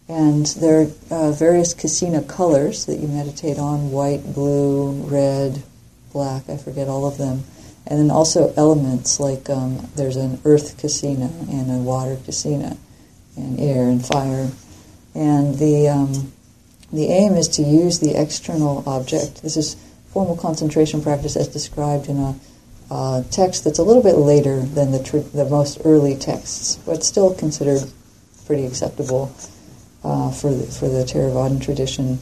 And 0.08 0.46
there 0.46 0.82
are 0.82 1.28
uh, 1.28 1.32
various 1.32 1.72
kasina 1.72 2.28
colors 2.28 2.86
that 2.86 2.96
you 2.96 3.06
meditate 3.06 3.58
on 3.58 3.92
white, 3.92 4.34
blue, 4.34 4.90
red, 5.04 5.62
black, 6.12 6.48
I 6.48 6.56
forget 6.56 6.88
all 6.88 7.06
of 7.06 7.16
them. 7.16 7.44
And 7.86 7.98
then 7.98 8.10
also 8.10 8.52
elements 8.56 9.20
like 9.20 9.48
um, 9.48 9.88
there's 9.94 10.16
an 10.16 10.40
earth 10.44 10.82
kasina 10.82 11.30
and 11.48 11.70
a 11.70 11.78
water 11.78 12.16
kasina, 12.16 12.76
and 13.36 13.60
air 13.60 13.84
and 13.84 14.04
fire. 14.04 14.50
And 15.14 15.56
the, 15.58 15.88
um, 15.88 16.32
the 16.92 17.06
aim 17.06 17.34
is 17.34 17.48
to 17.48 17.62
use 17.62 18.00
the 18.00 18.20
external 18.20 18.82
object. 18.86 19.42
This 19.42 19.56
is 19.56 19.76
formal 20.12 20.36
concentration 20.36 21.02
practice 21.02 21.36
as 21.36 21.48
described 21.48 22.08
in 22.08 22.18
a 22.18 22.34
uh, 22.90 23.22
text 23.30 23.64
that's 23.64 23.78
a 23.78 23.82
little 23.82 24.02
bit 24.02 24.16
later 24.16 24.60
than 24.60 24.90
the, 24.90 25.02
tr- 25.02 25.18
the 25.18 25.44
most 25.44 25.80
early 25.84 26.16
texts, 26.16 26.76
but 26.84 27.04
still 27.04 27.32
considered 27.34 27.82
pretty 28.46 28.66
acceptable 28.66 29.32
uh, 30.02 30.30
for 30.32 30.52
the, 30.52 30.66
for 30.66 30.88
the 30.88 31.04
Theravadan 31.04 31.62
tradition. 31.62 32.18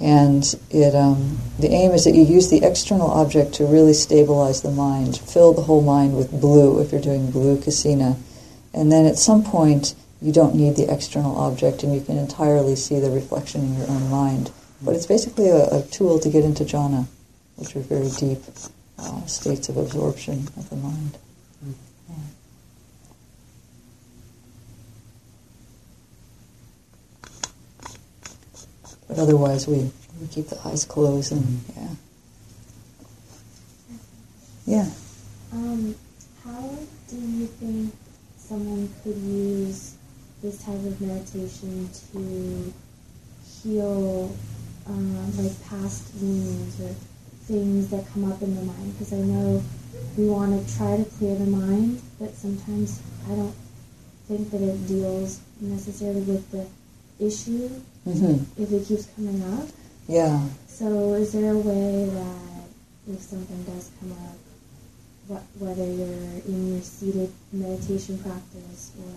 And 0.00 0.44
it, 0.70 0.94
um, 0.94 1.38
the 1.58 1.68
aim 1.68 1.92
is 1.92 2.04
that 2.04 2.14
you 2.14 2.22
use 2.22 2.50
the 2.50 2.64
external 2.64 3.10
object 3.10 3.54
to 3.54 3.66
really 3.66 3.92
stabilize 3.92 4.62
the 4.62 4.70
mind, 4.70 5.18
fill 5.18 5.52
the 5.52 5.62
whole 5.62 5.82
mind 5.82 6.16
with 6.16 6.30
blue 6.30 6.80
if 6.80 6.92
you're 6.92 7.00
doing 7.00 7.30
blue 7.30 7.58
kasina. 7.58 8.16
And 8.74 8.92
then 8.92 9.06
at 9.06 9.18
some 9.18 9.42
point, 9.42 9.94
you 10.20 10.32
don't 10.32 10.54
need 10.54 10.76
the 10.76 10.92
external 10.92 11.36
object 11.36 11.82
and 11.82 11.94
you 11.94 12.00
can 12.00 12.18
entirely 12.18 12.74
see 12.74 12.98
the 12.98 13.10
reflection 13.10 13.62
in 13.62 13.78
your 13.78 13.88
own 13.88 14.10
mind. 14.10 14.50
But 14.82 14.94
it's 14.94 15.06
basically 15.06 15.48
a, 15.48 15.66
a 15.70 15.82
tool 15.82 16.18
to 16.20 16.28
get 16.28 16.44
into 16.44 16.64
jhana, 16.64 17.06
which 17.58 17.74
are 17.74 17.80
very 17.80 18.08
deep 18.08 18.38
uh, 18.98 19.26
states 19.26 19.68
of 19.68 19.76
absorption 19.76 20.48
of 20.56 20.70
the 20.70 20.76
mind. 20.76 21.18
Yeah. 22.08 22.14
But 29.08 29.18
otherwise, 29.18 29.66
we, 29.66 29.90
we 30.20 30.26
keep 30.30 30.48
the 30.48 30.58
eyes 30.64 30.84
closed 30.84 31.32
and 31.32 31.60
yeah. 31.76 31.88
Yeah. 34.66 34.90
Um, 35.52 35.94
how 36.44 36.70
do 37.08 37.16
you 37.16 37.46
think 37.46 37.94
someone 38.36 38.88
could 39.02 39.16
use 39.16 39.94
this 40.42 40.62
type 40.62 40.74
of 40.74 41.00
meditation 41.00 41.88
to 42.12 42.72
heal, 43.44 44.36
um, 44.86 45.36
like 45.42 45.68
past 45.68 46.12
wounds 46.20 46.80
or 46.80 46.94
things 47.48 47.88
that 47.88 48.04
come 48.12 48.30
up 48.30 48.40
in 48.42 48.54
the 48.54 48.62
mind? 48.62 48.92
Because 48.92 49.12
I 49.12 49.24
know 49.24 49.62
we 50.16 50.28
want 50.28 50.52
to 50.52 50.76
try 50.76 50.96
to 50.96 51.04
clear 51.16 51.34
the 51.34 51.46
mind, 51.46 52.00
but 52.20 52.34
sometimes 52.34 53.00
I 53.26 53.34
don't 53.34 53.54
think 54.28 54.50
that 54.50 54.60
it 54.60 54.86
deals 54.86 55.40
necessarily 55.60 56.20
with 56.20 56.50
the 56.52 56.66
issue 57.18 57.68
hmm 58.04 58.36
if 58.56 58.72
it 58.72 58.86
keeps 58.86 59.06
coming 59.16 59.42
up. 59.54 59.66
Yeah. 60.06 60.40
So, 60.68 61.14
is 61.14 61.32
there 61.32 61.52
a 61.52 61.58
way 61.58 62.06
that 62.06 63.12
if 63.12 63.20
something 63.20 63.62
does 63.64 63.90
come 64.00 64.12
up, 64.12 64.36
what, 65.26 65.42
whether 65.58 65.84
you're 65.84 66.40
in 66.46 66.72
your 66.72 66.82
seated 66.82 67.32
meditation 67.52 68.18
practice 68.18 68.92
or 69.00 69.14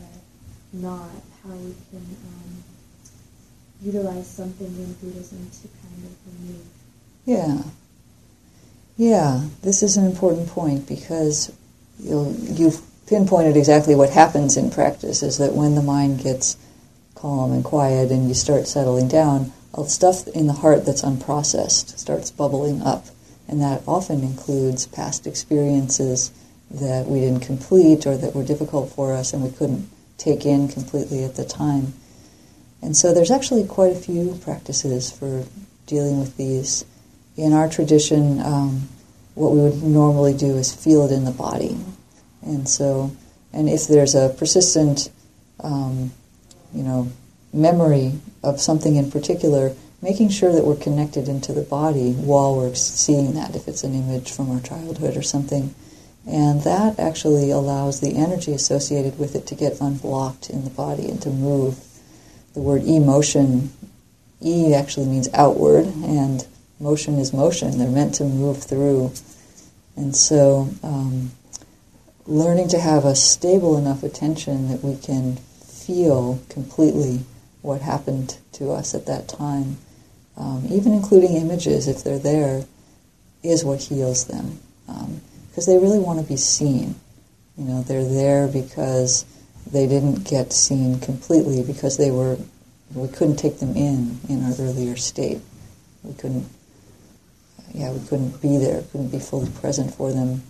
not, 0.74 1.12
how 1.44 1.54
you 1.54 1.76
can 1.90 2.04
um, 2.28 2.64
utilize 3.82 4.28
something 4.28 4.68
in 4.68 4.94
Buddhism 4.94 5.50
to 5.50 5.68
kind 5.68 6.06
of 6.06 6.16
remove? 6.28 6.66
Yeah. 7.26 7.62
Yeah, 9.02 9.48
this 9.64 9.82
is 9.82 9.98
an 9.98 10.06
important 10.06 10.48
point 10.50 10.88
because 10.88 11.52
you'll, 11.98 12.36
you've 12.36 12.80
pinpointed 13.08 13.58
exactly 13.58 13.96
what 13.96 14.12
happens 14.12 14.58
in 14.58 14.70
practice 14.70 15.24
is 15.24 15.40
that 15.40 15.54
when 15.54 15.74
the 15.74 15.82
mind 15.82 16.22
gets 16.22 16.56
calm 17.16 17.52
and 17.52 17.64
quiet 17.64 18.12
and 18.12 18.28
you 18.28 18.36
start 18.36 18.68
settling 18.68 19.08
down, 19.08 19.54
stuff 19.88 20.28
in 20.28 20.46
the 20.46 20.54
heart 20.54 20.86
that's 20.86 21.02
unprocessed 21.02 21.98
starts 21.98 22.30
bubbling 22.30 22.84
up. 22.84 23.08
And 23.48 23.60
that 23.64 23.82
often 23.88 24.22
includes 24.22 24.86
past 24.86 25.26
experiences 25.26 26.30
that 26.70 27.08
we 27.08 27.22
didn't 27.22 27.40
complete 27.40 28.06
or 28.06 28.16
that 28.16 28.36
were 28.36 28.46
difficult 28.46 28.92
for 28.92 29.16
us 29.16 29.34
and 29.34 29.42
we 29.42 29.50
couldn't 29.50 29.90
take 30.20 30.46
in 30.46 30.68
completely 30.68 31.24
at 31.24 31.38
the 31.38 31.44
time. 31.44 31.94
And 32.84 32.96
so 32.96 33.16
there's 33.16 33.32
actually 33.32 33.66
quite 33.66 33.94
a 33.94 34.00
few 34.00 34.40
practices 34.44 35.12
for 35.12 35.44
dealing 35.88 36.20
with 36.20 36.38
these. 36.38 36.86
In 37.38 37.54
our 37.54 37.70
tradition, 37.70 38.40
um, 38.42 38.90
what 39.36 39.52
we 39.52 39.62
would 39.62 39.84
normally 39.84 40.34
do 40.34 40.58
is 40.58 40.74
feel 40.74 41.06
it 41.06 41.12
in 41.12 41.26
the 41.26 41.32
body. 41.32 41.78
And 42.42 42.68
so, 42.68 43.12
and 43.54 43.70
if 43.70 43.88
there's 43.88 44.16
a 44.16 44.30
persistent, 44.30 45.10
um, 45.62 46.12
you 46.74 46.84
know, 46.84 47.12
memory 47.54 48.14
of 48.44 48.60
something 48.60 48.96
in 48.96 49.12
particular, 49.12 49.74
making 50.02 50.30
sure 50.30 50.52
that 50.52 50.66
we're 50.66 50.76
connected 50.76 51.28
into 51.28 51.54
the 51.54 51.62
body 51.62 52.14
while 52.14 52.56
we're 52.56 52.76
seeing 52.76 53.34
that, 53.34 53.56
if 53.56 53.68
it's 53.68 53.84
an 53.84 53.94
image 53.94 54.32
from 54.32 54.50
our 54.52 54.62
childhood 54.62 55.16
or 55.16 55.22
something. 55.22 55.74
And 56.28 56.62
that 56.64 57.00
actually 57.00 57.52
allows 57.52 58.00
the 58.00 58.16
energy 58.16 58.54
associated 58.54 59.18
with 59.18 59.36
it 59.36 59.48
to 59.48 59.56
get 59.56 59.82
unblocked 59.82 60.50
in 60.50 60.64
the 60.64 60.70
body 60.70 61.10
and 61.10 61.22
to 61.22 61.30
move. 61.30 61.80
The 62.54 62.60
word 62.62 62.84
emotion, 62.84 63.72
E 64.42 64.74
actually 64.74 65.08
means 65.08 65.30
outward, 65.34 65.86
and 65.86 66.46
motion 66.82 67.20
is 67.20 67.32
motion. 67.34 67.78
They're 67.78 67.90
meant 67.90 68.16
to 68.16 68.24
move 68.24 68.64
through. 68.64 69.12
And 69.96 70.16
so, 70.16 70.70
um, 70.84 71.32
learning 72.26 72.70
to 72.70 72.80
have 72.80 73.06
a 73.06 73.16
stable 73.16 73.78
enough 73.78 74.04
attention 74.04 74.70
that 74.70 74.84
we 74.84 74.96
can 74.96 75.36
feel 75.36 76.40
completely 76.50 77.22
what 77.62 77.82
happened 77.82 78.38
to 78.54 78.72
us 78.72 78.96
at 78.96 79.06
that 79.06 79.28
time, 79.28 79.78
um, 80.38 80.66
even 80.70 80.94
including 80.94 81.36
images 81.36 81.88
if 81.88 82.04
they're 82.04 82.20
there, 82.20 82.66
is 83.44 83.64
what 83.64 83.82
heals 83.82 84.26
them. 84.26 84.60
Because 85.50 85.68
um, 85.68 85.74
they 85.74 85.80
really 85.80 86.00
want 86.00 86.20
to 86.20 86.26
be 86.26 86.38
seen. 86.38 86.96
You 87.58 87.66
know, 87.66 87.82
they're 87.84 88.08
there 88.08 88.48
because 88.48 89.26
they 89.72 89.88
didn't 89.88 90.28
get 90.28 90.54
seen 90.54 91.00
completely 91.00 91.64
because 91.64 91.98
they 91.98 92.12
were, 92.12 92.38
we 92.94 93.08
couldn't 93.08 93.38
take 93.38 93.60
them 93.60 93.76
in 93.76 94.20
in 94.30 94.44
our 94.44 94.54
earlier 94.60 94.96
state. 94.96 95.40
We 96.04 96.14
couldn't, 96.14 96.48
yeah, 97.74 97.92
we 97.92 98.06
couldn't 98.08 98.42
be 98.42 98.58
there, 98.58 98.84
couldn't 98.92 99.12
be 99.12 99.20
fully 99.20 99.50
present 99.50 99.94
for 99.94 100.12
them. 100.12 100.44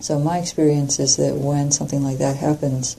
So 0.00 0.18
my 0.18 0.38
experience 0.38 0.98
is 0.98 1.16
that 1.16 1.36
when 1.36 1.70
something 1.70 2.02
like 2.02 2.18
that 2.18 2.36
happens, 2.36 2.96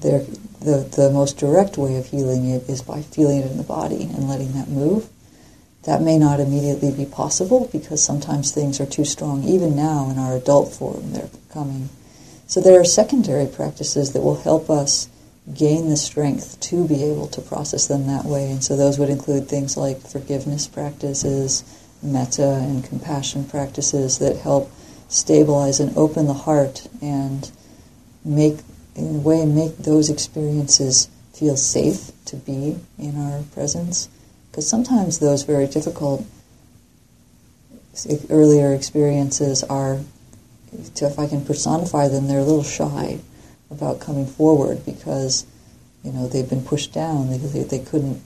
the, 0.00 0.26
the 0.60 1.10
most 1.12 1.38
direct 1.38 1.76
way 1.78 1.96
of 1.96 2.06
healing 2.06 2.48
it 2.48 2.68
is 2.68 2.82
by 2.82 3.02
feeling 3.02 3.38
it 3.38 3.50
in 3.50 3.56
the 3.56 3.62
body 3.62 4.04
and 4.04 4.28
letting 4.28 4.52
that 4.52 4.68
move. 4.68 5.08
That 5.84 6.00
may 6.00 6.16
not 6.16 6.38
immediately 6.38 6.92
be 6.92 7.06
possible 7.06 7.68
because 7.72 8.02
sometimes 8.02 8.52
things 8.52 8.80
are 8.80 8.86
too 8.86 9.04
strong, 9.04 9.42
even 9.44 9.74
now 9.74 10.10
in 10.10 10.18
our 10.18 10.36
adult 10.36 10.72
form, 10.72 11.12
they're 11.12 11.30
coming. 11.52 11.88
So 12.46 12.60
there 12.60 12.78
are 12.80 12.84
secondary 12.84 13.46
practices 13.46 14.12
that 14.12 14.20
will 14.20 14.40
help 14.40 14.70
us 14.70 15.08
gain 15.52 15.88
the 15.90 15.96
strength 15.96 16.60
to 16.60 16.86
be 16.86 17.02
able 17.02 17.26
to 17.28 17.40
process 17.40 17.88
them 17.88 18.06
that 18.06 18.24
way. 18.24 18.50
And 18.50 18.62
so 18.62 18.76
those 18.76 18.98
would 18.98 19.10
include 19.10 19.48
things 19.48 19.76
like 19.76 20.00
forgiveness 20.00 20.68
practices, 20.68 21.64
metta 22.02 22.54
and 22.54 22.84
compassion 22.84 23.44
practices 23.44 24.18
that 24.18 24.36
help 24.36 24.70
stabilize 25.08 25.78
and 25.78 25.96
open 25.96 26.26
the 26.26 26.34
heart 26.34 26.86
and 27.00 27.50
make 28.24 28.58
in 28.94 29.16
a 29.16 29.18
way 29.18 29.44
make 29.46 29.76
those 29.78 30.10
experiences 30.10 31.08
feel 31.32 31.56
safe 31.56 32.12
to 32.26 32.36
be 32.36 32.78
in 32.98 33.16
our 33.16 33.42
presence. 33.54 34.08
Because 34.50 34.68
sometimes 34.68 35.18
those 35.18 35.44
very 35.44 35.66
difficult 35.66 36.24
earlier 38.30 38.72
experiences 38.72 39.62
are, 39.64 40.00
if 40.72 41.18
I 41.18 41.26
can 41.26 41.44
personify 41.44 42.08
them, 42.08 42.28
they're 42.28 42.38
a 42.38 42.44
little 42.44 42.62
shy 42.62 43.18
about 43.70 44.00
coming 44.00 44.26
forward 44.26 44.84
because, 44.84 45.46
you 46.04 46.12
know, 46.12 46.28
they've 46.28 46.48
been 46.48 46.64
pushed 46.64 46.92
down. 46.92 47.30
They, 47.30 47.38
they, 47.38 47.62
they 47.62 47.78
couldn't 47.78 48.22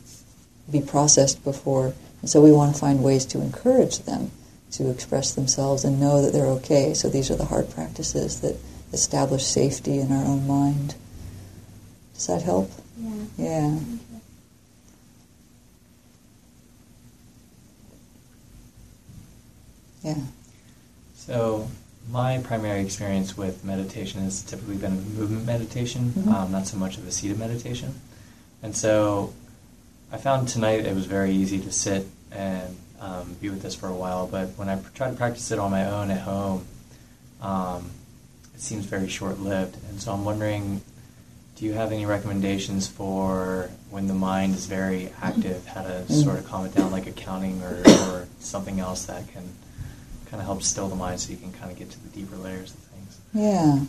be 0.71 0.81
processed 0.81 1.45
before. 1.45 1.95
And 2.27 2.31
so 2.33 2.41
we 2.41 2.51
want 2.51 2.75
to 2.75 2.81
find 2.81 3.05
ways 3.05 3.25
to 3.27 3.41
encourage 3.41 4.01
them 4.01 4.33
to 4.73 4.91
express 4.91 5.33
themselves 5.33 5.85
and 5.85 6.01
know 6.01 6.21
that 6.23 6.33
they're 6.33 6.49
okay. 6.59 6.93
So 6.93 7.09
these 7.09 7.31
are 7.31 7.37
the 7.37 7.45
hard 7.45 7.71
practices 7.71 8.41
that 8.41 8.57
establish 8.93 9.47
safety 9.47 10.01
in 10.01 10.11
our 10.11 10.25
own 10.25 10.45
mind. 10.45 10.97
Does 12.15 12.27
that 12.27 12.43
help? 12.43 12.73
Yeah. 12.99 13.15
Yeah. 13.39 13.79
Yeah. 20.03 20.17
So, 21.15 21.69
my 22.11 22.39
primary 22.39 22.81
experience 22.81 23.37
with 23.37 23.65
meditation 23.65 24.21
has 24.23 24.43
typically 24.43 24.79
been 24.79 25.15
movement 25.15 25.47
meditation, 25.47 26.07
mm-hmm. 26.07 26.29
um, 26.29 26.51
not 26.51 26.67
so 26.67 26.77
much 26.77 26.99
of 26.99 27.07
a 27.07 27.13
seated 27.13 27.39
meditation. 27.39 27.95
And 28.65 28.77
so, 28.77 29.33
I 30.11 30.17
found 30.17 30.49
tonight 30.49 30.87
it 30.87 30.95
was 30.95 31.07
very 31.07 31.31
easy 31.31 31.61
to 31.61 31.71
sit 31.71 32.09
and 32.33 32.77
um, 33.01 33.37
be 33.41 33.51
with 33.51 33.63
this 33.63 33.75
for 33.75 33.89
a 33.89 33.95
while, 33.95 34.27
but 34.27 34.49
when 34.57 34.69
I 34.69 34.81
try 34.95 35.11
to 35.11 35.17
practice 35.17 35.51
it 35.51 35.59
on 35.59 35.71
my 35.71 35.91
own 35.91 36.11
at 36.11 36.21
home, 36.21 36.67
um, 37.41 37.91
it 38.55 38.61
seems 38.61 38.87
very 38.87 39.09
short 39.09 39.41
lived. 39.41 39.77
And 39.89 40.01
so 40.01 40.13
I'm 40.13 40.25
wondering 40.25 40.81
do 41.57 41.65
you 41.65 41.73
have 41.73 41.91
any 41.91 42.05
recommendations 42.05 42.87
for 42.87 43.71
when 43.89 44.09
the 44.09 44.15
mind 44.15 44.55
is 44.55 44.67
very 44.67 45.11
active, 45.23 45.67
how 45.67 45.83
to 45.83 46.07
sort 46.13 46.39
of 46.39 46.47
calm 46.47 46.67
it 46.67 46.75
down, 46.75 46.93
like 46.93 47.07
accounting 47.07 47.63
or, 47.63 47.83
or 47.87 48.29
something 48.41 48.79
else 48.79 49.07
that 49.07 49.27
can 49.33 49.43
kind 50.27 50.41
of 50.41 50.45
help 50.45 50.63
still 50.63 50.87
the 50.89 50.95
mind 50.95 51.19
so 51.19 51.31
you 51.31 51.39
can 51.39 51.53
kind 51.53 51.73
of 51.73 51.79
get 51.79 51.91
to 51.91 51.99
the 52.03 52.09
deeper 52.11 52.37
layers 52.37 52.75
of 52.75 52.81
things? 52.81 53.21
Yeah. 53.33 53.81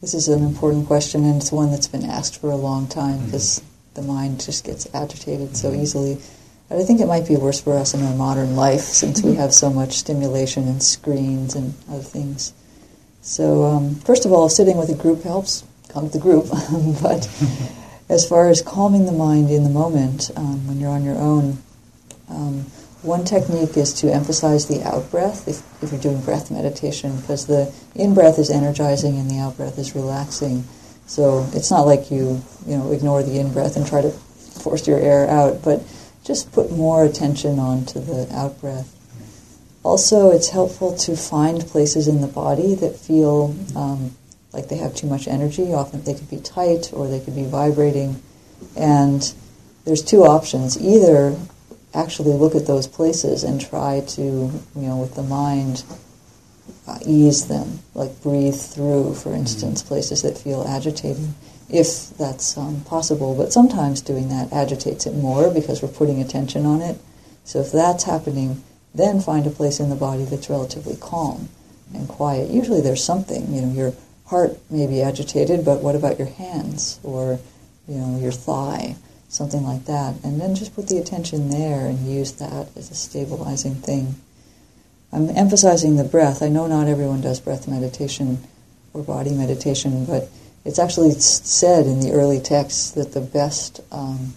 This 0.00 0.14
is 0.14 0.28
an 0.28 0.44
important 0.44 0.86
question, 0.86 1.24
and 1.24 1.42
it's 1.42 1.50
one 1.50 1.72
that's 1.72 1.88
been 1.88 2.04
asked 2.04 2.40
for 2.40 2.50
a 2.50 2.56
long 2.56 2.86
time 2.86 3.26
because 3.26 3.58
mm-hmm. 3.58 3.94
the 3.94 4.02
mind 4.02 4.40
just 4.40 4.64
gets 4.64 4.86
agitated 4.94 5.56
so 5.56 5.70
mm-hmm. 5.70 5.82
easily. 5.82 6.20
But 6.70 6.78
I 6.78 6.84
think 6.84 7.00
it 7.00 7.06
might 7.06 7.26
be 7.26 7.36
worse 7.36 7.60
for 7.60 7.76
us 7.76 7.94
in 7.94 8.02
our 8.04 8.14
modern 8.14 8.54
life 8.54 8.82
since 8.82 9.22
we 9.22 9.32
mm-hmm. 9.32 9.40
have 9.40 9.52
so 9.52 9.70
much 9.70 9.98
stimulation 9.98 10.68
and 10.68 10.80
screens 10.80 11.56
and 11.56 11.74
other 11.90 12.02
things. 12.04 12.52
So, 13.22 13.64
um, 13.64 13.96
first 13.96 14.24
of 14.24 14.32
all, 14.32 14.48
sitting 14.48 14.76
with 14.76 14.88
a 14.88 14.94
group 14.94 15.24
helps. 15.24 15.64
Come 15.88 16.06
to 16.06 16.12
the 16.12 16.20
group. 16.20 16.46
but 17.02 17.28
as 18.08 18.26
far 18.26 18.48
as 18.48 18.62
calming 18.62 19.04
the 19.04 19.12
mind 19.12 19.50
in 19.50 19.64
the 19.64 19.70
moment, 19.70 20.30
um, 20.36 20.68
when 20.68 20.78
you're 20.78 20.92
on 20.92 21.02
your 21.02 21.18
own, 21.18 21.58
um, 22.28 22.60
one 23.02 23.24
technique 23.24 23.76
is 23.76 23.92
to 23.94 24.14
emphasize 24.14 24.66
the 24.66 24.80
out 24.84 25.10
breath 25.10 25.48
if, 25.48 25.62
if 25.82 25.90
you're 25.90 26.00
doing 26.00 26.20
breath 26.20 26.52
meditation, 26.52 27.20
because 27.20 27.46
the 27.46 27.74
in 27.96 28.14
breath 28.14 28.38
is 28.38 28.48
energizing 28.48 29.18
and 29.18 29.28
the 29.28 29.40
out 29.40 29.56
breath 29.56 29.76
is 29.76 29.96
relaxing. 29.96 30.62
So 31.06 31.48
it's 31.52 31.72
not 31.72 31.86
like 31.86 32.12
you 32.12 32.40
you 32.64 32.76
know 32.76 32.92
ignore 32.92 33.24
the 33.24 33.40
in 33.40 33.52
breath 33.52 33.76
and 33.76 33.84
try 33.84 34.02
to 34.02 34.10
force 34.10 34.86
your 34.86 35.00
air 35.00 35.28
out, 35.28 35.62
but 35.64 35.82
just 36.24 36.52
put 36.52 36.70
more 36.70 37.04
attention 37.04 37.58
onto 37.58 38.00
the 38.00 38.28
out 38.32 38.60
breath. 38.60 38.96
Also, 39.82 40.30
it's 40.30 40.50
helpful 40.50 40.94
to 40.94 41.16
find 41.16 41.66
places 41.66 42.06
in 42.06 42.20
the 42.20 42.26
body 42.26 42.74
that 42.74 42.96
feel 42.96 43.56
um, 43.74 44.14
like 44.52 44.68
they 44.68 44.76
have 44.76 44.94
too 44.94 45.06
much 45.06 45.26
energy. 45.26 45.72
Often 45.72 46.04
they 46.04 46.14
could 46.14 46.28
be 46.28 46.38
tight 46.38 46.92
or 46.92 47.08
they 47.08 47.20
could 47.20 47.34
be 47.34 47.44
vibrating. 47.44 48.22
And 48.76 49.32
there's 49.84 50.02
two 50.02 50.22
options. 50.24 50.80
Either 50.80 51.34
actually 51.94 52.32
look 52.32 52.54
at 52.54 52.66
those 52.66 52.86
places 52.86 53.42
and 53.42 53.60
try 53.60 54.00
to, 54.06 54.22
you 54.22 54.60
know, 54.74 54.98
with 54.98 55.14
the 55.14 55.22
mind, 55.22 55.82
uh, 56.86 56.98
ease 57.04 57.48
them, 57.48 57.80
like 57.94 58.22
breathe 58.22 58.54
through, 58.54 59.14
for 59.14 59.32
instance, 59.32 59.80
mm-hmm. 59.80 59.88
places 59.88 60.22
that 60.22 60.36
feel 60.36 60.64
agitating, 60.68 61.34
if 61.72 62.10
that's 62.16 62.56
um, 62.56 62.82
possible. 62.84 63.34
But 63.34 63.52
sometimes 63.52 64.00
doing 64.00 64.28
that 64.28 64.52
agitates 64.52 65.06
it 65.06 65.14
more 65.14 65.52
because 65.52 65.82
we're 65.82 65.88
putting 65.88 66.20
attention 66.20 66.66
on 66.66 66.80
it. 66.80 66.98
So 67.44 67.60
if 67.60 67.72
that's 67.72 68.04
happening, 68.04 68.62
then 68.94 69.20
find 69.20 69.46
a 69.46 69.50
place 69.50 69.80
in 69.80 69.90
the 69.90 69.96
body 69.96 70.24
that's 70.24 70.50
relatively 70.50 70.96
calm 70.96 71.48
and 71.94 72.08
quiet. 72.08 72.50
Usually 72.50 72.80
there's 72.80 73.04
something, 73.04 73.52
you 73.52 73.62
know, 73.62 73.72
your 73.72 73.92
heart 74.26 74.58
may 74.70 74.86
be 74.86 75.02
agitated, 75.02 75.64
but 75.64 75.82
what 75.82 75.96
about 75.96 76.18
your 76.18 76.28
hands 76.28 77.00
or, 77.02 77.40
you 77.88 77.96
know, 77.96 78.18
your 78.18 78.32
thigh, 78.32 78.96
something 79.28 79.64
like 79.64 79.84
that. 79.86 80.14
And 80.22 80.40
then 80.40 80.54
just 80.54 80.74
put 80.74 80.88
the 80.88 80.98
attention 80.98 81.50
there 81.50 81.86
and 81.86 82.06
use 82.06 82.32
that 82.32 82.68
as 82.76 82.90
a 82.90 82.94
stabilizing 82.94 83.76
thing. 83.76 84.16
I'm 85.12 85.28
emphasizing 85.30 85.96
the 85.96 86.04
breath. 86.04 86.42
I 86.42 86.48
know 86.48 86.66
not 86.68 86.86
everyone 86.86 87.20
does 87.20 87.40
breath 87.40 87.66
meditation 87.66 88.38
or 88.92 89.02
body 89.02 89.32
meditation, 89.32 90.04
but 90.04 90.28
it's 90.64 90.78
actually 90.78 91.12
said 91.12 91.86
in 91.86 92.00
the 92.00 92.12
early 92.12 92.40
texts 92.40 92.90
that 92.92 93.12
the 93.12 93.20
best 93.20 93.80
um, 93.92 94.34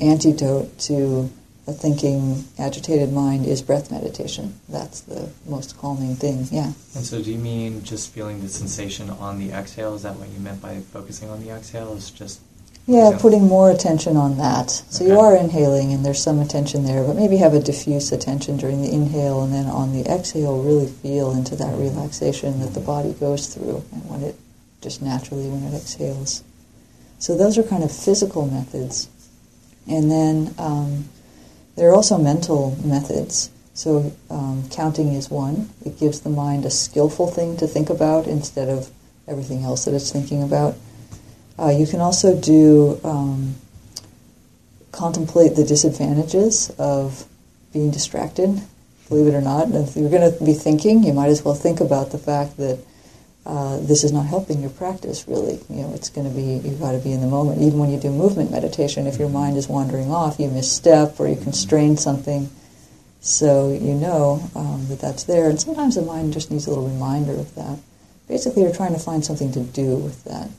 antidote 0.00 0.78
to 0.80 1.30
a 1.66 1.72
thinking, 1.72 2.44
agitated 2.58 3.12
mind 3.12 3.44
is 3.46 3.60
breath 3.60 3.90
meditation. 3.90 4.58
That's 4.70 5.02
the 5.02 5.28
most 5.46 5.76
calming 5.76 6.16
thing, 6.16 6.46
yeah. 6.50 6.72
And 6.94 7.04
so, 7.04 7.22
do 7.22 7.30
you 7.30 7.38
mean 7.38 7.84
just 7.84 8.10
feeling 8.10 8.40
the 8.40 8.48
sensation 8.48 9.10
on 9.10 9.38
the 9.38 9.52
exhale? 9.52 9.94
Is 9.94 10.02
that 10.02 10.16
what 10.16 10.30
you 10.30 10.40
meant 10.40 10.62
by 10.62 10.78
focusing 10.80 11.28
on 11.28 11.44
the 11.44 11.50
exhale? 11.50 11.92
Is 11.92 12.10
just 12.10 12.40
Yeah, 12.86 13.10
Yeah. 13.10 13.18
putting 13.18 13.46
more 13.46 13.70
attention 13.70 14.16
on 14.16 14.38
that. 14.38 14.70
So 14.88 15.04
you 15.04 15.20
are 15.20 15.36
inhaling 15.36 15.92
and 15.92 16.06
there's 16.06 16.22
some 16.22 16.40
attention 16.40 16.86
there, 16.86 17.04
but 17.04 17.16
maybe 17.16 17.36
have 17.36 17.52
a 17.52 17.60
diffuse 17.60 18.12
attention 18.12 18.56
during 18.56 18.80
the 18.80 18.90
inhale 18.90 19.42
and 19.42 19.52
then 19.52 19.66
on 19.66 19.92
the 19.92 20.10
exhale 20.10 20.62
really 20.62 20.86
feel 20.86 21.32
into 21.32 21.54
that 21.56 21.76
relaxation 21.76 22.60
that 22.60 22.72
the 22.72 22.80
body 22.80 23.12
goes 23.12 23.48
through 23.48 23.84
and 23.92 24.08
when 24.08 24.22
it 24.22 24.36
just 24.80 25.02
naturally 25.02 25.48
when 25.48 25.62
it 25.64 25.76
exhales. 25.76 26.44
So 27.18 27.36
those 27.36 27.58
are 27.58 27.62
kind 27.62 27.82
of 27.82 27.90
physical 27.90 28.46
methods. 28.46 29.08
And 29.88 30.10
then 30.10 30.54
um, 30.58 31.08
there 31.76 31.90
are 31.90 31.94
also 31.94 32.18
mental 32.18 32.76
methods. 32.84 33.50
So 33.74 34.12
um, 34.30 34.68
counting 34.70 35.14
is 35.14 35.30
one. 35.30 35.70
It 35.84 35.98
gives 35.98 36.20
the 36.20 36.30
mind 36.30 36.64
a 36.64 36.70
skillful 36.70 37.28
thing 37.28 37.56
to 37.58 37.66
think 37.66 37.90
about 37.90 38.26
instead 38.26 38.68
of 38.68 38.90
everything 39.26 39.62
else 39.62 39.84
that 39.84 39.94
it's 39.94 40.10
thinking 40.10 40.42
about. 40.42 40.76
Uh, 41.58 41.70
you 41.70 41.86
can 41.86 42.00
also 42.00 42.38
do 42.40 43.00
um, 43.02 43.56
contemplate 44.92 45.56
the 45.56 45.64
disadvantages 45.64 46.70
of 46.78 47.24
being 47.72 47.90
distracted. 47.90 48.60
Believe 49.08 49.32
it 49.32 49.36
or 49.36 49.40
not, 49.40 49.70
if 49.70 49.96
you're 49.96 50.10
going 50.10 50.32
to 50.32 50.44
be 50.44 50.54
thinking, 50.54 51.02
you 51.02 51.12
might 51.12 51.28
as 51.28 51.44
well 51.44 51.54
think 51.54 51.80
about 51.80 52.10
the 52.10 52.18
fact 52.18 52.56
that 52.58 52.78
uh, 53.48 53.78
this 53.78 54.04
is 54.04 54.12
not 54.12 54.26
helping 54.26 54.60
your 54.60 54.70
practice. 54.70 55.26
Really, 55.26 55.58
you 55.70 55.82
know, 55.82 55.94
it's 55.94 56.10
going 56.10 56.28
to 56.28 56.34
be 56.34 56.68
you've 56.68 56.80
got 56.80 56.92
to 56.92 56.98
be 56.98 57.12
in 57.12 57.22
the 57.22 57.26
moment. 57.26 57.62
Even 57.62 57.78
when 57.78 57.90
you 57.90 57.98
do 57.98 58.10
movement 58.10 58.50
meditation, 58.50 59.06
if 59.06 59.18
your 59.18 59.30
mind 59.30 59.56
is 59.56 59.66
wandering 59.68 60.12
off, 60.12 60.38
you 60.38 60.48
misstep 60.48 61.18
or 61.18 61.26
you 61.26 61.36
constrain 61.36 61.96
something. 61.96 62.50
So 63.20 63.72
you 63.72 63.94
know 63.94 64.48
um, 64.54 64.86
that 64.88 65.00
that's 65.00 65.24
there, 65.24 65.48
and 65.48 65.58
sometimes 65.58 65.94
the 65.94 66.02
mind 66.02 66.34
just 66.34 66.50
needs 66.50 66.66
a 66.66 66.70
little 66.70 66.88
reminder 66.88 67.32
of 67.32 67.54
that. 67.54 67.78
Basically, 68.28 68.62
you're 68.62 68.74
trying 68.74 68.92
to 68.92 69.00
find 69.00 69.24
something 69.24 69.50
to 69.52 69.60
do 69.60 69.96
with 69.96 70.24
that 70.24 70.50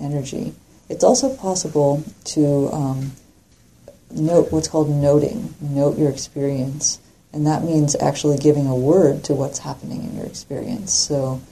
energy. 0.00 0.54
It's 0.88 1.04
also 1.04 1.36
possible 1.36 2.02
to 2.24 2.70
um, 2.72 3.12
note 4.10 4.50
what's 4.50 4.68
called 4.68 4.88
noting, 4.88 5.54
note 5.60 5.98
your 5.98 6.08
experience. 6.10 7.00
And 7.34 7.46
that 7.46 7.64
means 7.64 7.96
actually 7.96 8.38
giving 8.38 8.66
a 8.66 8.76
word 8.76 9.24
to 9.24 9.34
what's 9.34 9.58
happening 9.58 10.04
in 10.04 10.16
your 10.16 10.24
experience. 10.24 10.92
So 10.92 11.42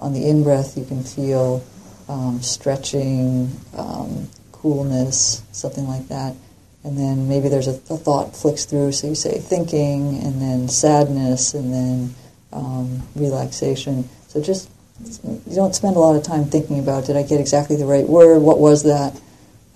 on 0.00 0.14
the 0.14 0.28
in 0.28 0.42
breath, 0.42 0.76
you 0.76 0.84
can 0.84 1.04
feel 1.04 1.62
um, 2.08 2.42
stretching, 2.42 3.50
um, 3.76 4.28
coolness, 4.50 5.42
something 5.52 5.86
like 5.86 6.08
that. 6.08 6.34
And 6.82 6.98
then 6.98 7.28
maybe 7.28 7.48
there's 7.48 7.68
a, 7.68 7.72
a 7.92 7.98
thought 7.98 8.34
flicks 8.34 8.64
through, 8.64 8.92
so 8.92 9.06
you 9.08 9.14
say 9.14 9.38
thinking, 9.38 10.18
and 10.24 10.40
then 10.40 10.68
sadness, 10.68 11.52
and 11.52 11.72
then 11.72 12.14
um, 12.52 13.02
relaxation. 13.14 14.08
So 14.28 14.40
just 14.42 14.70
you 15.00 15.54
don't 15.54 15.74
spend 15.74 15.96
a 15.96 15.98
lot 15.98 16.16
of 16.16 16.22
time 16.22 16.44
thinking 16.46 16.78
about 16.78 17.06
did 17.06 17.16
I 17.16 17.22
get 17.22 17.40
exactly 17.40 17.76
the 17.76 17.86
right 17.86 18.06
word, 18.08 18.40
what 18.40 18.58
was 18.58 18.82
that. 18.84 19.20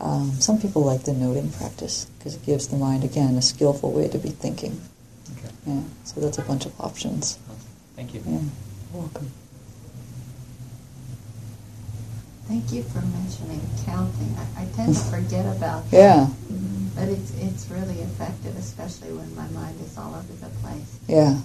Um, 0.01 0.33
some 0.33 0.61
people 0.61 0.83
like 0.83 1.05
the 1.05 1.13
noting 1.13 1.51
practice 1.53 2.07
because 2.19 2.35
it 2.35 2.45
gives 2.45 2.69
the 2.69 2.77
mind 2.77 3.05
again 3.05 3.37
a 3.37 3.43
skillful 3.43 3.93
way 3.93 4.09
to 4.09 4.19
be 4.19 4.31
thinking. 4.31 4.81
okay? 5.39 5.55
Yeah, 5.67 5.81
so 6.05 6.21
that's 6.21 6.39
a 6.39 6.43
bunch 6.43 6.67
of 6.67 6.79
options. 6.81 7.39
Thank 7.97 8.13
you. 8.13 8.23
Yeah, 8.27 8.33
you're 8.33 9.03
welcome. 9.03 9.31
Thank 12.47 12.73
you 12.73 12.83
for 12.83 13.01
mentioning 13.01 13.61
counting. 13.87 14.35
I, 14.57 14.63
I 14.63 14.67
tend 14.77 14.95
to 14.95 15.01
forget 15.05 15.47
about 15.57 15.91
that. 15.91 15.97
Yeah, 15.97 16.29
But 16.95 17.09
it's, 17.09 17.33
it's 17.41 17.69
really 17.71 18.01
effective, 18.01 18.57
especially 18.59 19.13
when 19.13 19.35
my 19.35 19.49
mind 19.49 19.81
is 19.81 19.97
all 19.97 20.15
over 20.15 20.33
the 20.41 20.51
place. 20.63 20.99
yeah. 21.09 21.39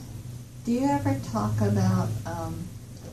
Do 0.66 0.74
you 0.74 0.86
ever 0.88 1.18
talk 1.32 1.60
about 1.62 2.10
um, 2.26 2.54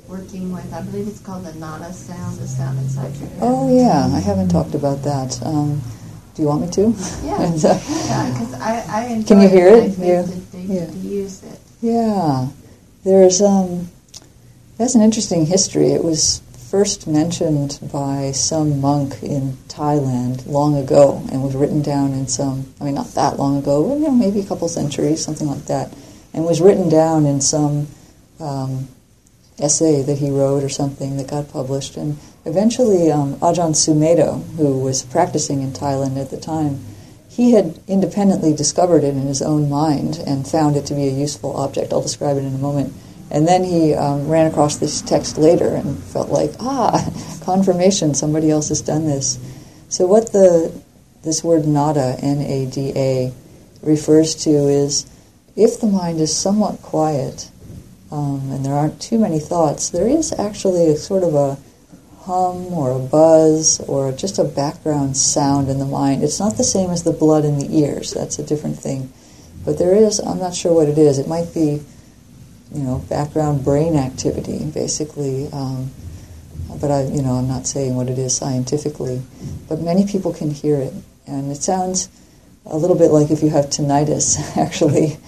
working 0.09 0.53
with, 0.53 0.71
I 0.75 0.83
believe 0.83 1.07
it's 1.09 1.21
called 1.21 1.45
the 1.47 1.55
nada 1.55 1.93
sound, 1.93 2.39
the 2.39 2.49
sound 2.49 2.79
inside 2.81 3.15
your 3.17 3.29
head? 3.29 3.39
Oh 3.41 3.75
yeah, 3.75 4.11
I 4.15 4.19
haven't 4.19 4.49
talked 4.51 4.75
about 4.75 5.03
that. 5.05 5.41
Um, 5.43 5.81
do 6.35 6.43
you 6.43 6.49
want 6.49 6.63
me 6.63 6.71
to? 6.73 6.95
Yeah, 7.25 7.41
And, 7.47 7.65
uh, 7.65 7.79
yeah, 7.89 8.31
because 8.33 8.55
I, 8.61 8.85
I 8.89 9.05
enjoy 9.07 9.29
Can 9.29 9.41
you 9.43 9.49
hear 9.49 9.69
and 9.69 9.77
I 9.83 9.85
it? 9.87 9.99
Yeah. 9.99 10.23
they- 10.23 10.75
Yeah. 10.75 10.87
to 10.87 10.97
use 10.99 11.43
it. 11.45 11.59
Yeah, 11.81 12.49
there's 13.05 13.41
um, 13.41 13.89
that's 14.77 14.95
an 14.97 15.01
interesting 15.03 15.47
history. 15.47 15.93
It 15.93 16.03
was 16.05 16.43
first 16.71 17.07
mentioned 17.07 17.79
by 17.93 18.33
some 18.33 18.81
monk 18.81 19.23
in 19.23 19.57
Thailand 19.69 20.47
long 20.47 20.77
ago, 20.77 21.23
and 21.31 21.43
was 21.43 21.55
written 21.55 21.81
down 21.81 22.13
in 22.13 22.27
some. 22.27 22.73
I 22.81 22.85
mean, 22.85 22.95
not 22.95 23.15
that 23.15 23.39
long 23.39 23.59
ago, 23.59 23.95
you 23.95 24.01
know, 24.01 24.11
maybe 24.11 24.41
a 24.41 24.47
couple 24.47 24.69
centuries, 24.69 25.25
something 25.25 25.47
like 25.47 25.67
that, 25.67 25.95
and 26.35 26.45
was 26.45 26.61
written 26.61 26.89
down 26.89 27.25
in 27.25 27.41
some 27.41 27.87
um, 28.41 28.89
essay 29.59 30.03
that 30.03 30.19
he 30.19 30.31
wrote 30.31 30.65
or 30.65 30.69
something 30.69 31.17
that 31.17 31.29
got 31.29 31.51
published. 31.51 31.97
And 31.97 32.19
eventually, 32.45 33.13
um, 33.13 33.37
Ajahn 33.37 33.73
Sumedho, 33.73 34.45
who 34.57 34.81
was 34.81 35.05
practicing 35.05 35.63
in 35.63 35.71
Thailand 35.71 36.21
at 36.21 36.31
the 36.31 36.37
time, 36.37 36.81
he 37.29 37.53
had 37.53 37.79
independently 37.87 38.55
discovered 38.55 39.05
it 39.05 39.15
in 39.15 39.27
his 39.27 39.43
own 39.43 39.69
mind 39.71 40.19
and 40.27 40.49
found 40.49 40.77
it 40.77 40.87
to 40.87 40.95
be 40.95 41.07
a 41.07 41.13
useful 41.13 41.57
object. 41.57 41.93
I'll 41.93 42.03
describe 42.03 42.39
it 42.39 42.45
in 42.45 42.55
a 42.55 42.59
moment. 42.59 42.93
And 43.31 43.47
then 43.47 43.65
he 43.65 43.95
um, 43.95 44.29
ran 44.29 44.47
across 44.47 44.77
this 44.77 45.03
text 45.03 45.37
later 45.37 45.75
and 45.75 45.99
felt 45.99 46.29
like, 46.29 46.53
ah, 46.61 47.11
confirmation, 47.43 48.15
somebody 48.15 48.51
else 48.51 48.69
has 48.69 48.81
done 48.81 49.07
this. 49.07 49.39
So 49.89 50.07
what 50.07 50.33
the 50.33 50.73
this 51.23 51.43
word 51.43 51.67
nada, 51.67 52.17
N-A-D-A, 52.21 53.33
refers 53.83 54.35
to 54.45 54.51
is 54.51 55.07
if 55.57 55.81
the 55.81 55.89
mind 55.89 56.21
is 56.21 56.35
somewhat 56.35 56.81
quiet 56.83 57.51
um, 58.13 58.53
and 58.53 58.65
there 58.65 58.75
aren't 58.75 59.01
too 59.01 59.19
many 59.19 59.41
thoughts, 59.41 59.91
there 59.91 60.07
is 60.07 60.33
actually 60.39 60.89
a 60.89 60.97
sort 60.97 61.25
of 61.25 61.35
a 61.35 61.59
hum 62.27 62.73
or 62.73 62.93
a 62.93 62.99
buzz 62.99 63.81
or 63.89 64.13
just 64.13 64.39
a 64.39 64.45
background 64.45 65.17
sound 65.17 65.69
in 65.69 65.79
the 65.79 65.85
mind. 65.85 66.23
It's 66.23 66.41
not 66.41 66.57
the 66.57 66.65
same 66.65 66.91
as 66.91 67.03
the 67.03 67.13
blood 67.13 67.45
in 67.45 67.59
the 67.59 67.77
ears. 67.77 68.13
That's 68.13 68.39
a 68.39 68.45
different 68.45 68.79
thing. 68.79 69.13
But 69.65 69.79
there 69.79 69.95
is, 69.95 70.21
I'm 70.21 70.39
not 70.39 70.55
sure 70.55 70.73
what 70.73 70.89
it 70.89 70.99
is. 70.99 71.19
It 71.19 71.27
might 71.27 71.53
be, 71.53 71.83
you 72.73 72.83
know, 72.83 72.99
background 73.09 73.65
brain 73.65 73.97
activity, 73.97 74.65
basically. 74.65 75.49
Um, 75.53 75.91
but 76.81 76.91
I, 76.91 77.05
you 77.05 77.23
know, 77.23 77.35
I'm 77.35 77.49
not 77.49 77.67
saying 77.67 77.95
what 77.95 78.09
it 78.09 78.19
is 78.19 78.37
scientifically. 78.37 79.23
But 79.69 79.81
many 79.81 80.07
people 80.07 80.33
can 80.33 80.51
hear 80.51 80.77
it, 80.77 80.93
and 81.27 81.51
it 81.51 81.63
sounds 81.63 82.09
a 82.67 82.77
little 82.77 82.97
bit 82.97 83.11
like 83.11 83.31
if 83.31 83.43
you 83.43 83.51
have 83.51 83.67
tinnitus. 83.67 84.57
Actually, 84.57 85.19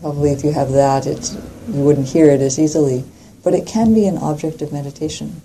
probably 0.00 0.30
if 0.30 0.44
you 0.44 0.52
have 0.52 0.72
that, 0.72 1.06
it's 1.06 1.34
you 1.68 1.84
wouldn't 1.84 2.08
hear 2.08 2.30
it 2.30 2.40
as 2.40 2.58
easily. 2.58 3.04
But 3.44 3.54
it 3.54 3.66
can 3.66 3.94
be 3.94 4.06
an 4.06 4.18
object 4.18 4.62
of 4.62 4.72
meditation 4.72 5.42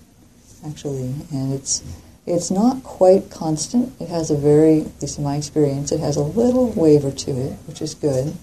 actually, 0.66 1.14
and 1.32 1.54
it's 1.54 1.82
it's 2.26 2.52
not 2.52 2.84
quite 2.84 3.32
constant. 3.32 3.94
It 4.00 4.10
has 4.10 4.30
a 4.30 4.38
very, 4.38 4.82
at 4.82 5.02
least 5.02 5.18
in 5.18 5.24
my 5.24 5.38
experience, 5.38 5.92
it 5.92 6.00
has 6.00 6.18
a 6.18 6.24
little 6.24 6.68
waver 6.72 7.12
to 7.12 7.32
it, 7.32 7.54
which 7.66 7.82
is 7.82 7.96
good. 7.96 8.36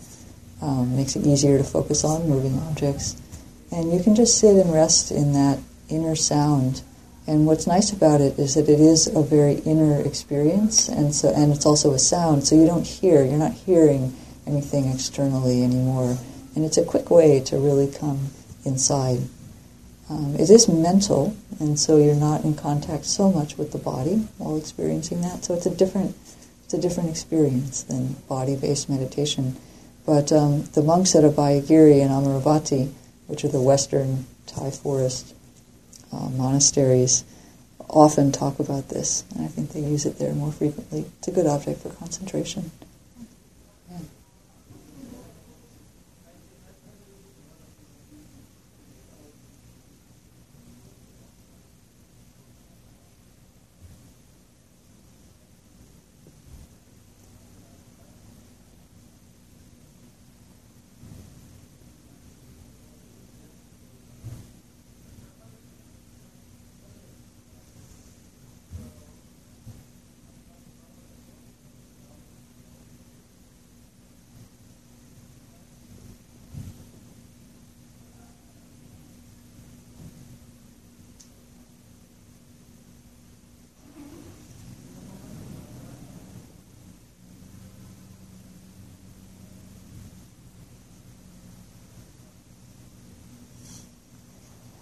Um, 0.61 0.97
makes 0.97 1.15
it 1.15 1.25
easier 1.25 1.57
to 1.57 1.63
focus 1.63 2.03
on 2.03 2.29
moving 2.29 2.59
objects, 2.69 3.15
and 3.71 3.93
you 3.93 4.03
can 4.03 4.17
just 4.17 4.39
sit 4.39 4.57
and 4.57 4.75
rest 4.75 5.13
in 5.13 5.33
that 5.33 5.61
inner 5.89 6.17
sound. 6.17 6.83
And 7.29 7.47
what's 7.47 7.69
nice 7.69 7.93
about 7.93 8.21
it 8.21 8.41
is 8.41 8.55
that 8.55 8.69
it 8.69 8.81
is 8.81 9.07
a 9.07 9.23
very 9.23 9.61
inner 9.65 10.01
experience, 10.01 10.89
and 10.89 11.15
so 11.15 11.33
and 11.33 11.53
it's 11.53 11.65
also 11.65 11.93
a 11.93 11.99
sound. 11.99 12.43
So 12.43 12.57
you 12.57 12.67
don't 12.67 12.85
hear, 12.85 13.25
you're 13.25 13.39
not 13.39 13.53
hearing 13.53 14.17
anything 14.49 14.91
externally 14.91 15.63
anymore, 15.63 16.19
and 16.57 16.65
it's 16.65 16.77
a 16.77 16.85
quick 16.85 17.09
way 17.09 17.39
to 17.39 17.57
really 17.57 17.87
come 17.87 18.31
inside. 18.65 19.21
Um, 20.11 20.35
it 20.35 20.51
is 20.51 20.67
mental, 20.67 21.37
and 21.61 21.79
so 21.79 21.99
you're 21.99 22.17
not 22.17 22.43
in 22.43 22.55
contact 22.55 23.05
so 23.05 23.31
much 23.31 23.57
with 23.57 23.71
the 23.71 23.79
body 23.79 24.27
while 24.39 24.57
experiencing 24.57 25.21
that. 25.21 25.45
So 25.45 25.55
it's 25.55 25.67
a 25.67 25.71
different, 25.71 26.17
it's 26.65 26.75
a 26.75 26.81
different 26.81 27.11
experience 27.11 27.83
than 27.85 28.17
body-based 28.29 28.89
meditation. 28.89 29.55
But 30.09 30.33
um, 30.33 30.65
the 30.73 30.81
monks 30.81 31.15
at 31.15 31.23
Abhayagiri 31.23 32.01
and 32.01 32.11
Amaravati, 32.11 32.91
which 33.27 33.45
are 33.45 33.49
the 33.49 33.61
western 33.61 34.25
Thai 34.47 34.71
forest 34.71 35.35
uh, 36.11 36.31
monasteries, 36.31 37.25
often 37.91 38.33
talk 38.33 38.59
about 38.59 38.89
this, 38.89 39.25
and 39.35 39.45
I 39.45 39.49
think 39.49 39.73
they 39.73 39.81
use 39.81 40.07
it 40.07 40.19
there 40.19 40.33
more 40.33 40.51
frequently. 40.51 41.05
It's 41.19 41.29
a 41.29 41.31
good 41.31 41.47
object 41.47 41.83
for 41.83 41.91
concentration. 41.91 42.71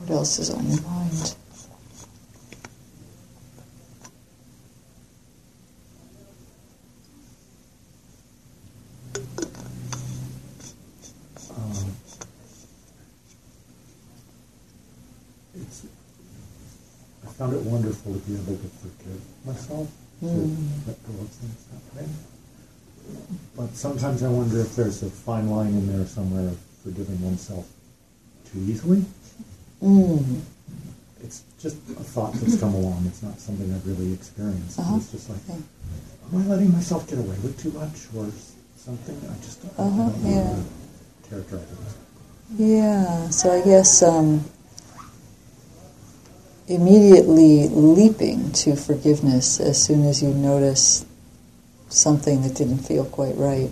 What 0.07 0.19
else 0.19 0.39
is 0.39 0.51
on 0.51 0.65
your 0.71 0.81
mind? 0.83 1.35
Um, 11.51 11.97
it's, 15.55 15.87
I 17.25 17.27
found 17.33 17.55
it 17.55 17.63
wonderful 17.63 18.15
to 18.15 18.19
be 18.21 18.35
able 18.35 18.57
to 18.57 18.69
forgive 18.69 19.21
myself, 19.45 19.89
to 20.21 20.27
Mm. 20.27 20.87
let 20.87 21.03
go 21.07 21.13
of 21.23 21.29
things. 21.29 22.11
But 23.57 23.75
sometimes 23.77 24.23
I 24.23 24.29
wonder 24.29 24.61
if 24.61 24.77
there's 24.77 25.03
a 25.03 25.11
fine 25.11 25.49
line 25.49 25.69
in 25.75 25.87
there 25.97 26.07
somewhere 26.07 26.49
of 26.49 26.59
forgiving 26.83 27.21
oneself 27.23 27.67
too 28.53 28.61
easily. 28.61 29.05
Mm. 29.83 30.41
It's 31.23 31.43
just 31.61 31.77
a 31.91 32.05
thought 32.05 32.33
that's 32.35 32.59
come 32.61 32.75
along. 32.75 33.05
It's 33.07 33.23
not 33.23 33.39
something 33.41 33.73
I've 33.75 33.87
really 33.87 34.13
experienced. 34.13 34.79
Uh-huh. 34.79 34.97
It's 34.97 35.11
just 35.13 35.31
like, 35.31 35.41
Okay. 35.51 35.59
am 36.33 36.43
I 36.43 36.47
letting 36.47 36.73
myself 36.73 37.09
get 37.09 37.19
away 37.19 37.37
with 37.43 37.61
too 37.61 37.73
much 37.73 38.07
or 38.17 38.31
something? 38.77 39.17
I 39.31 39.35
just 39.45 39.63
don't, 39.63 39.87
Uh-huh, 39.87 40.11
don't 40.11 40.23
know 40.25 40.31
yeah. 40.31 40.45
how 40.51 40.55
to 40.57 41.29
characterize 41.29 41.63
it. 41.73 42.59
Yeah, 42.59 43.29
so 43.31 43.51
I 43.51 43.65
guess 43.65 44.03
um, 44.05 44.45
immediately 46.69 47.69
leaping 47.69 48.53
to 48.53 48.77
forgiveness 48.77 49.59
as 49.61 49.83
soon 49.83 50.05
as 50.05 50.23
you 50.23 50.29
notice 50.31 51.05
something 51.89 52.43
that 52.43 52.55
didn't 52.55 52.79
feel 52.79 53.05
quite 53.05 53.37
right, 53.37 53.71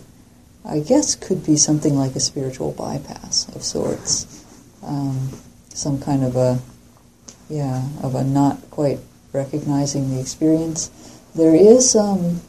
I 0.64 0.81
guess 0.81 1.14
could 1.14 1.45
be 1.45 1.57
something 1.57 1.95
like 1.97 2.17
a 2.17 2.21
spiritual 2.21 2.73
bypass 2.73 3.49
of 3.55 3.62
sorts. 3.62 4.45
Um, 4.83 5.31
some 5.75 6.01
kind 6.01 6.25
of 6.25 6.37
a, 6.37 6.59
yeah, 7.51 7.87
of 8.03 8.15
a 8.15 8.25
not 8.25 8.59
quite 8.71 9.01
recognizing 9.35 10.11
the 10.11 10.21
experience. 10.21 10.89
There 11.35 11.55
is, 11.55 11.95
um, 11.95 12.41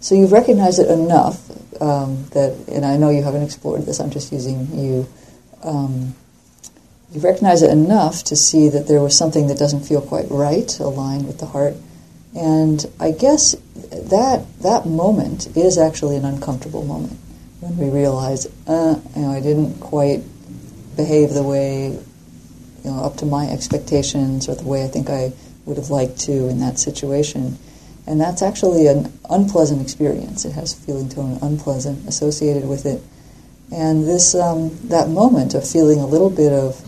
so 0.00 0.16
you've 0.16 0.32
recognized 0.32 0.80
it 0.80 0.90
enough 0.90 1.48
um, 1.80 2.24
that, 2.32 2.56
and 2.66 2.84
I 2.84 2.96
know 2.96 3.10
you 3.10 3.22
haven't 3.22 3.42
explored 3.44 3.82
this, 3.82 4.00
I'm 4.00 4.10
just 4.10 4.32
using 4.32 4.66
you 4.76 5.06
um, 5.62 6.14
you 7.12 7.20
recognize 7.20 7.62
it 7.62 7.70
enough 7.70 8.24
to 8.24 8.36
see 8.36 8.68
that 8.70 8.88
there 8.88 9.00
was 9.00 9.16
something 9.16 9.48
that 9.48 9.58
doesn't 9.58 9.82
feel 9.82 10.00
quite 10.00 10.30
right, 10.30 10.78
aligned 10.80 11.26
with 11.26 11.38
the 11.38 11.46
heart. 11.46 11.74
And 12.34 12.84
I 12.98 13.10
guess 13.10 13.54
that 13.90 14.46
that 14.60 14.86
moment 14.86 15.54
is 15.54 15.76
actually 15.76 16.16
an 16.16 16.24
uncomfortable 16.24 16.84
moment 16.84 17.18
when 17.60 17.76
we 17.76 17.90
realize, 17.90 18.46
uh, 18.66 18.98
you 19.14 19.22
know, 19.22 19.30
I 19.30 19.40
didn't 19.40 19.78
quite 19.78 20.22
behave 20.96 21.30
the 21.30 21.42
way, 21.42 21.98
you 22.84 22.90
know, 22.90 23.02
up 23.02 23.16
to 23.18 23.26
my 23.26 23.48
expectations 23.48 24.48
or 24.48 24.54
the 24.54 24.64
way 24.64 24.84
I 24.84 24.88
think 24.88 25.08
I 25.10 25.32
would 25.64 25.76
have 25.76 25.90
liked 25.90 26.18
to 26.20 26.48
in 26.48 26.60
that 26.60 26.78
situation. 26.78 27.58
And 28.06 28.20
that's 28.20 28.42
actually 28.42 28.88
an 28.88 29.12
unpleasant 29.30 29.80
experience. 29.80 30.44
It 30.44 30.52
has 30.52 30.74
feeling 30.74 31.08
tone 31.08 31.38
unpleasant 31.40 32.08
associated 32.08 32.68
with 32.68 32.84
it. 32.84 33.00
And 33.72 34.06
this 34.06 34.34
um, 34.34 34.76
that 34.88 35.08
moment 35.08 35.54
of 35.54 35.68
feeling 35.68 36.00
a 36.00 36.06
little 36.06 36.30
bit 36.30 36.52
of 36.52 36.84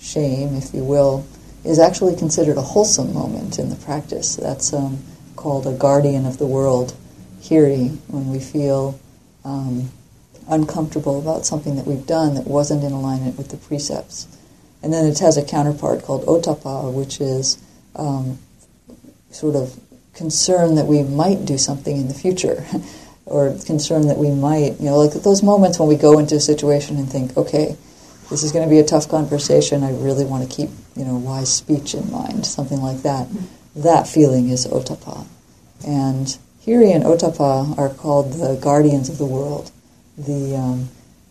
shame, 0.00 0.56
if 0.56 0.74
you 0.74 0.84
will, 0.84 1.24
is 1.64 1.78
actually 1.78 2.16
considered 2.16 2.56
a 2.56 2.62
wholesome 2.62 3.14
moment 3.14 3.58
in 3.58 3.70
the 3.70 3.76
practice. 3.76 4.36
That's 4.36 4.72
um, 4.72 4.98
called 5.36 5.66
a 5.66 5.72
guardian 5.72 6.26
of 6.26 6.38
the 6.38 6.46
world, 6.46 6.94
hiri, 7.40 7.96
when 8.08 8.30
we 8.30 8.40
feel 8.40 8.98
um, 9.44 9.90
uncomfortable 10.48 11.18
about 11.18 11.46
something 11.46 11.76
that 11.76 11.86
we've 11.86 12.06
done 12.06 12.34
that 12.34 12.46
wasn't 12.46 12.82
in 12.82 12.92
alignment 12.92 13.38
with 13.38 13.48
the 13.50 13.56
precepts. 13.56 14.26
And 14.82 14.92
then 14.92 15.06
it 15.06 15.18
has 15.20 15.36
a 15.36 15.44
counterpart 15.44 16.02
called 16.02 16.24
ottappa, 16.26 16.92
which 16.92 17.20
is 17.20 17.62
um, 17.94 18.38
sort 19.30 19.54
of 19.54 19.78
concern 20.14 20.74
that 20.74 20.86
we 20.86 21.02
might 21.02 21.44
do 21.44 21.56
something 21.56 21.96
in 21.96 22.08
the 22.08 22.14
future. 22.14 22.64
or 23.26 23.56
concern 23.64 24.08
that 24.08 24.18
we 24.18 24.30
might, 24.30 24.80
you 24.80 24.86
know, 24.86 24.98
like 24.98 25.12
those 25.22 25.42
moments 25.42 25.78
when 25.78 25.88
we 25.88 25.96
go 25.96 26.18
into 26.18 26.34
a 26.34 26.40
situation 26.40 26.96
and 26.96 27.08
think, 27.08 27.36
okay, 27.36 27.76
this 28.30 28.42
is 28.42 28.52
going 28.52 28.64
to 28.64 28.70
be 28.70 28.78
a 28.78 28.84
tough 28.84 29.08
conversation. 29.08 29.82
I 29.82 29.92
really 29.92 30.24
want 30.24 30.48
to 30.48 30.54
keep, 30.54 30.70
you 30.96 31.04
know, 31.04 31.16
wise 31.16 31.52
speech 31.52 31.94
in 31.94 32.10
mind, 32.10 32.46
something 32.46 32.80
like 32.80 33.02
that. 33.02 33.28
That 33.76 34.08
feeling 34.08 34.48
is 34.48 34.66
ottappa. 34.66 35.26
And 35.86 36.26
hiri 36.64 36.94
and 36.94 37.04
ottappa 37.04 37.78
are 37.78 37.90
called 37.90 38.34
the 38.34 38.58
guardians 38.60 39.08
of 39.08 39.18
the 39.18 39.26
world, 39.26 39.70
the 40.18 40.56
um, 40.56 40.88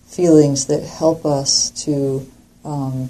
feelings 0.07 0.67
that 0.67 0.83
help 0.83 1.25
us 1.25 1.71
to 1.85 2.29
um, 2.63 3.09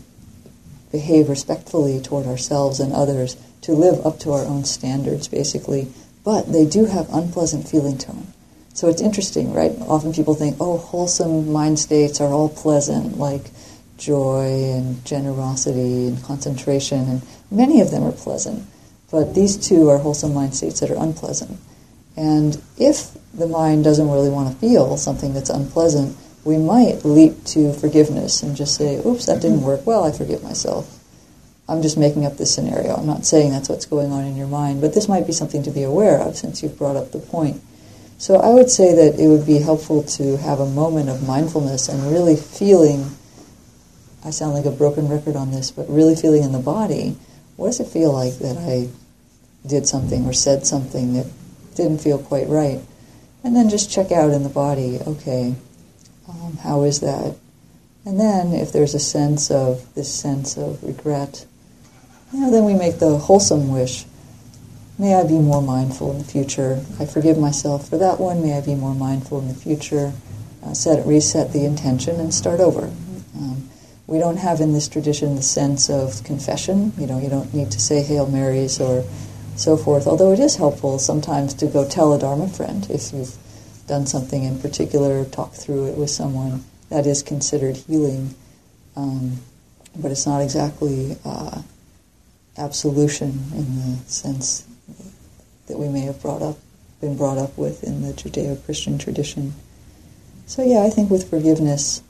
behave 0.92 1.30
respectfully 1.30 2.02
toward 2.02 2.26
ourselves 2.26 2.80
and 2.80 2.94
others, 2.94 3.36
to 3.62 3.74
live 3.74 4.06
up 4.06 4.20
to 4.20 4.32
our 4.32 4.46
own 4.46 4.64
standards, 4.66 5.28
basically. 5.28 5.88
But 6.24 6.52
they 6.52 6.66
do 6.66 6.86
have 6.86 7.14
unpleasant 7.14 7.68
feeling 7.68 7.98
tone. 7.98 8.28
So 8.74 8.88
it's 8.90 9.02
interesting, 9.02 9.54
right? 9.54 9.72
Often 9.82 10.14
people 10.14 10.34
think, 10.34 10.58
oh, 10.60 10.78
wholesome 10.78 11.52
mind 11.52 11.80
states 11.80 12.22
are 12.22 12.32
all 12.32 12.50
pleasant, 12.50 13.18
like 13.18 13.52
joy 13.98 14.74
and 14.74 15.04
generosity 15.06 16.08
and 16.08 16.24
concentration, 16.24 17.08
and 17.08 17.22
many 17.52 17.82
of 17.82 17.92
them 17.92 18.04
are 18.04 18.12
pleasant. 18.12 18.66
But 19.12 19.36
these 19.36 19.58
two 19.58 19.90
are 19.90 19.98
wholesome 19.98 20.34
mind 20.34 20.56
states 20.56 20.80
that 20.80 20.90
are 20.90 21.02
unpleasant. 21.02 21.60
And 22.16 22.62
if 22.78 23.12
the 23.34 23.48
mind 23.48 23.84
doesn't 23.84 24.10
really 24.10 24.30
want 24.30 24.52
to 24.52 24.60
feel 24.60 24.98
something 24.98 25.34
that's 25.34 25.50
unpleasant, 25.50 26.18
we 26.44 26.58
might 26.58 27.06
leap 27.06 27.44
to 27.46 27.74
forgiveness 27.74 28.42
and 28.42 28.56
just 28.56 28.76
say, 28.76 28.98
oops, 29.06 29.26
that 29.28 29.42
didn't 29.42 29.58
mm-hmm. 29.58 29.68
work 29.68 29.86
well, 29.86 30.04
I 30.04 30.12
forgive 30.12 30.44
myself. 30.44 30.98
I'm 31.70 31.82
just 31.82 31.98
making 31.98 32.26
up 32.26 32.38
this 32.38 32.54
scenario. 32.54 32.96
I'm 32.96 33.06
not 33.06 33.26
saying 33.26 33.52
that's 33.52 33.70
what's 33.70 33.86
going 33.86 34.12
on 34.12 34.26
in 34.26 34.36
your 34.36 34.48
mind, 34.48 34.82
but 34.82 34.94
this 34.94 35.08
might 35.08 35.28
be 35.28 35.34
something 35.34 35.64
to 35.64 35.72
be 35.72 35.84
aware 35.84 36.20
of 36.20 36.36
since 36.36 36.62
you've 36.62 36.78
brought 36.78 36.96
up 36.96 37.12
the 37.12 37.20
point. 37.20 37.62
So 38.18 38.36
I 38.36 38.50
would 38.50 38.70
say 38.70 38.94
that 38.94 39.20
it 39.20 39.28
would 39.28 39.46
be 39.46 39.60
helpful 39.60 40.04
to 40.04 40.38
have 40.38 40.60
a 40.60 40.66
moment 40.66 41.10
of 41.10 41.26
mindfulness 41.26 41.88
and 41.88 42.12
really 42.12 42.36
feeling, 42.36 43.12
I 44.26 44.32
sound 44.32 44.54
like 44.54 44.66
a 44.66 44.72
broken 44.72 45.08
record 45.08 45.36
on 45.36 45.52
this, 45.52 45.72
but 45.72 45.90
really 45.90 46.16
feeling 46.16 46.44
in 46.44 46.52
the 46.52 46.60
body, 46.60 47.18
what 47.56 47.68
does 47.68 47.80
it 47.80 47.88
feel 47.88 48.12
like 48.12 48.38
that 48.40 48.58
I 48.58 48.90
did 49.68 49.88
something 49.88 50.26
or 50.26 50.34
said 50.34 50.66
something 50.66 51.14
that 51.14 51.28
didn't 51.76 52.00
feel 52.00 52.20
quite 52.20 52.48
right? 52.48 52.82
And 53.44 53.56
then 53.56 53.70
just 53.70 53.90
check 53.90 54.12
out 54.12 54.32
in 54.32 54.44
the 54.44 54.50
body, 54.50 55.00
okay, 55.08 55.56
um, 56.32 56.58
how 56.58 56.84
is 56.84 57.02
that? 57.02 57.36
And 58.06 58.20
then 58.20 58.54
if 58.54 58.72
there's 58.72 58.96
a 58.96 59.00
sense 59.00 59.52
of, 59.52 59.94
this 59.94 60.13
sense 60.13 60.58
of 60.58 60.84
regret, 60.84 61.46
you 62.34 62.39
know, 62.39 62.52
then 62.52 62.65
we 62.65 62.74
make 62.74 63.00
the 63.00 63.17
wholesome 63.17 63.72
wish 63.72 64.06
May 65.02 65.15
I 65.15 65.24
be 65.24 65.39
more 65.39 65.63
mindful 65.63 66.12
in 66.12 66.20
the 66.20 66.24
future. 66.24 66.86
I 67.00 67.08
forgive 67.08 67.36
myself 67.36 67.89
for 67.89 67.98
that 67.98 68.20
one. 68.20 68.44
May 68.44 68.56
I 68.56 68.62
be 68.62 68.76
more 68.76 68.94
mindful 68.94 69.39
in 69.39 69.48
the 69.48 69.56
future. 69.56 70.13
Uh, 70.63 70.76
set 70.76 71.04
reset 71.08 71.54
the 71.54 71.65
intention 71.65 72.20
and 72.20 72.32
start 72.32 72.60
over. 72.60 72.86
Um, 73.36 73.67
we 74.06 74.20
don't 74.20 74.38
have 74.38 74.62
in 74.62 74.74
this 74.74 74.88
tradition 74.88 75.36
the 75.36 75.41
sense 75.41 75.89
of 75.89 76.24
confession. 76.24 76.94
You 77.00 77.08
know, 77.08 77.17
you 77.17 77.30
don't 77.30 77.52
need 77.52 77.72
to 77.72 77.80
say 77.80 78.04
Hail 78.04 78.28
Marys 78.28 78.80
or 78.80 79.04
so 79.56 79.76
forth. 79.76 80.06
Although 80.06 80.34
it 80.34 80.39
is 80.39 80.58
helpful 80.58 81.00
sometimes 81.00 81.56
to 81.56 81.65
go 81.65 81.89
tell 81.89 82.13
a 82.13 82.20
Dharma 82.20 82.48
friend 82.48 82.88
if 82.91 83.12
you've 83.12 83.36
done 83.92 84.06
something 84.06 84.46
in 84.46 84.58
particular, 84.58 85.26
talk 85.26 85.52
through 85.52 85.88
it 85.88 85.98
with 85.98 86.10
someone. 86.10 86.64
That 86.88 87.06
is 87.06 87.22
considered 87.22 87.76
healing, 87.76 88.34
um, 88.96 89.40
but 89.98 90.12
it's 90.12 90.26
not 90.26 90.42
exactly 90.42 91.18
uh, 91.26 91.62
absolution 92.58 93.32
in 93.54 93.66
the 93.76 93.98
sense 94.08 94.66
that 95.68 95.78
we 95.78 95.90
may 95.90 96.02
have 96.02 96.22
brought 96.22 96.42
up, 96.42 96.58
been 97.02 97.18
brought 97.18 97.38
up 97.38 97.58
with 97.58 97.84
in 97.84 98.02
the 98.02 98.14
Judeo-Christian 98.14 98.98
tradition. 98.98 99.54
So 100.46 100.64
yeah, 100.64 100.84
I 100.84 100.90
think 100.90 101.12
with 101.12 101.30
forgiveness, 101.30 102.02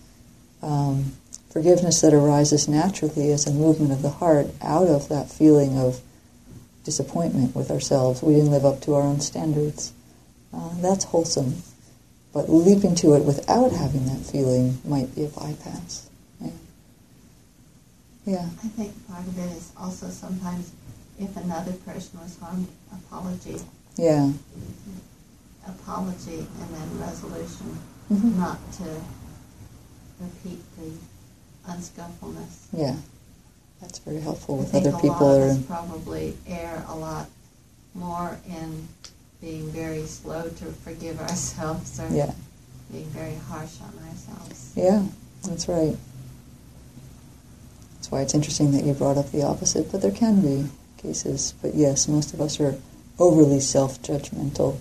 um, 0.62 1.13
forgiveness 1.50 2.02
that 2.02 2.13
arises 2.13 2.67
naturally 2.67 3.32
as 3.32 3.48
a 3.48 3.52
movement 3.52 3.91
of 3.91 4.04
the 4.04 4.10
heart 4.22 4.48
out 4.62 4.88
of 4.88 5.10
that 5.10 5.32
feeling 5.32 5.80
of 5.80 6.00
disappointment 6.84 7.56
with 7.56 7.72
ourselves. 7.72 8.22
We 8.22 8.36
didn't 8.36 8.52
live 8.52 8.65
up 8.65 8.82
to 8.82 8.94
our 8.94 9.02
own 9.02 9.20
standards. 9.20 9.94
Uh, 10.54 10.70
that's 10.82 11.06
wholesome. 11.06 11.63
But 12.34 12.50
leaping 12.50 12.96
to 12.96 13.13
it 13.13 13.26
without 13.26 13.72
having 13.74 14.06
that 14.06 14.20
feeling 14.26 14.80
might 14.86 15.13
be 15.15 15.26
a 15.26 15.28
bypass. 15.28 16.10
Yeah. 16.39 16.50
Yeah. 18.26 18.50
I 18.63 18.67
think 18.70 19.08
part 19.08 19.28
of 19.28 19.38
it 19.38 19.52
is 19.58 19.72
also 19.78 20.08
sometimes 20.10 20.72
if 21.20 21.36
another 21.36 21.74
person 21.74 22.20
was 22.22 22.38
harmed, 22.39 22.67
apology, 22.91 23.58
Yeah. 23.98 24.32
apology, 25.67 26.39
and 26.39 26.74
then 26.74 27.00
resolution, 27.00 27.78
Mhm. 28.10 28.38
not 28.38 28.60
to 28.74 29.02
repeat 30.20 30.62
the 30.78 30.91
unskillfulness. 31.72 32.67
Yeah. 32.72 32.96
That's 33.82 34.00
very 34.00 34.22
helpful 34.22 34.56
I 34.56 34.60
with 34.60 34.72
think 34.72 34.88
other 34.88 34.96
a 34.98 35.02
people 35.02 35.28
lot 35.28 35.39
or 35.41 35.56
probably 35.67 36.38
err 36.48 36.86
a 36.88 36.96
lot 36.96 37.28
more 37.94 38.38
in 38.48 38.88
being 39.41 39.69
very 39.71 40.06
slow 40.06 40.43
to 40.43 40.65
forgive 40.84 41.19
ourselves 41.30 41.99
or 41.99 42.08
yeah. 42.10 42.32
being 42.91 43.06
very 43.06 43.36
harsh 43.36 43.82
on 43.82 43.93
ourselves. 44.08 44.73
Yeah, 44.75 45.06
that's 45.43 45.67
right. 45.67 45.97
That's 47.95 48.12
why 48.12 48.21
it's 48.21 48.34
interesting 48.34 48.71
that 48.71 48.84
you 48.84 48.93
brought 48.93 49.17
up 49.17 49.32
the 49.32 49.43
opposite. 49.43 49.91
But 49.91 50.01
there 50.01 50.12
can 50.12 50.41
be 50.41 50.69
cases. 50.97 51.54
But 51.62 51.75
yes, 51.75 52.08
most 52.08 52.34
of 52.34 52.41
us 52.41 52.60
are 52.60 52.75
overly 53.19 53.60
self-judgmental. 53.60 54.60
All 54.60 54.80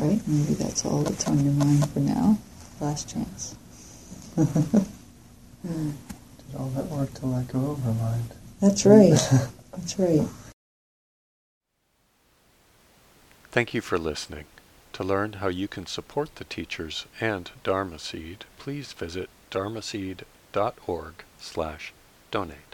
right, 0.00 0.20
maybe 0.26 0.54
that's 0.54 0.84
all 0.84 1.02
that's 1.02 1.26
on 1.26 1.44
your 1.44 1.52
mind 1.52 1.88
for 1.90 2.00
now. 2.00 2.38
Last 2.80 3.08
chance. 3.10 3.56
Did 4.36 4.46
all 6.58 6.68
that 6.70 6.86
work 6.86 7.12
to 7.14 7.26
let 7.26 7.48
go 7.48 7.72
of 7.72 7.82
her 7.82 7.92
mind. 7.92 8.30
That's 8.60 8.84
right. 8.84 9.10
That's 9.72 9.98
right. 9.98 10.26
Thank 13.50 13.72
you 13.72 13.80
for 13.80 13.98
listening. 13.98 14.44
To 14.94 15.04
learn 15.04 15.34
how 15.34 15.48
you 15.48 15.68
can 15.68 15.86
support 15.86 16.36
the 16.36 16.44
teachers 16.44 17.06
and 17.20 17.50
Dharma 17.62 17.98
Seed, 17.98 18.44
please 18.58 18.92
visit 18.92 19.30
dharmaseed.org 19.50 21.14
slash 21.38 21.92
donate. 22.30 22.69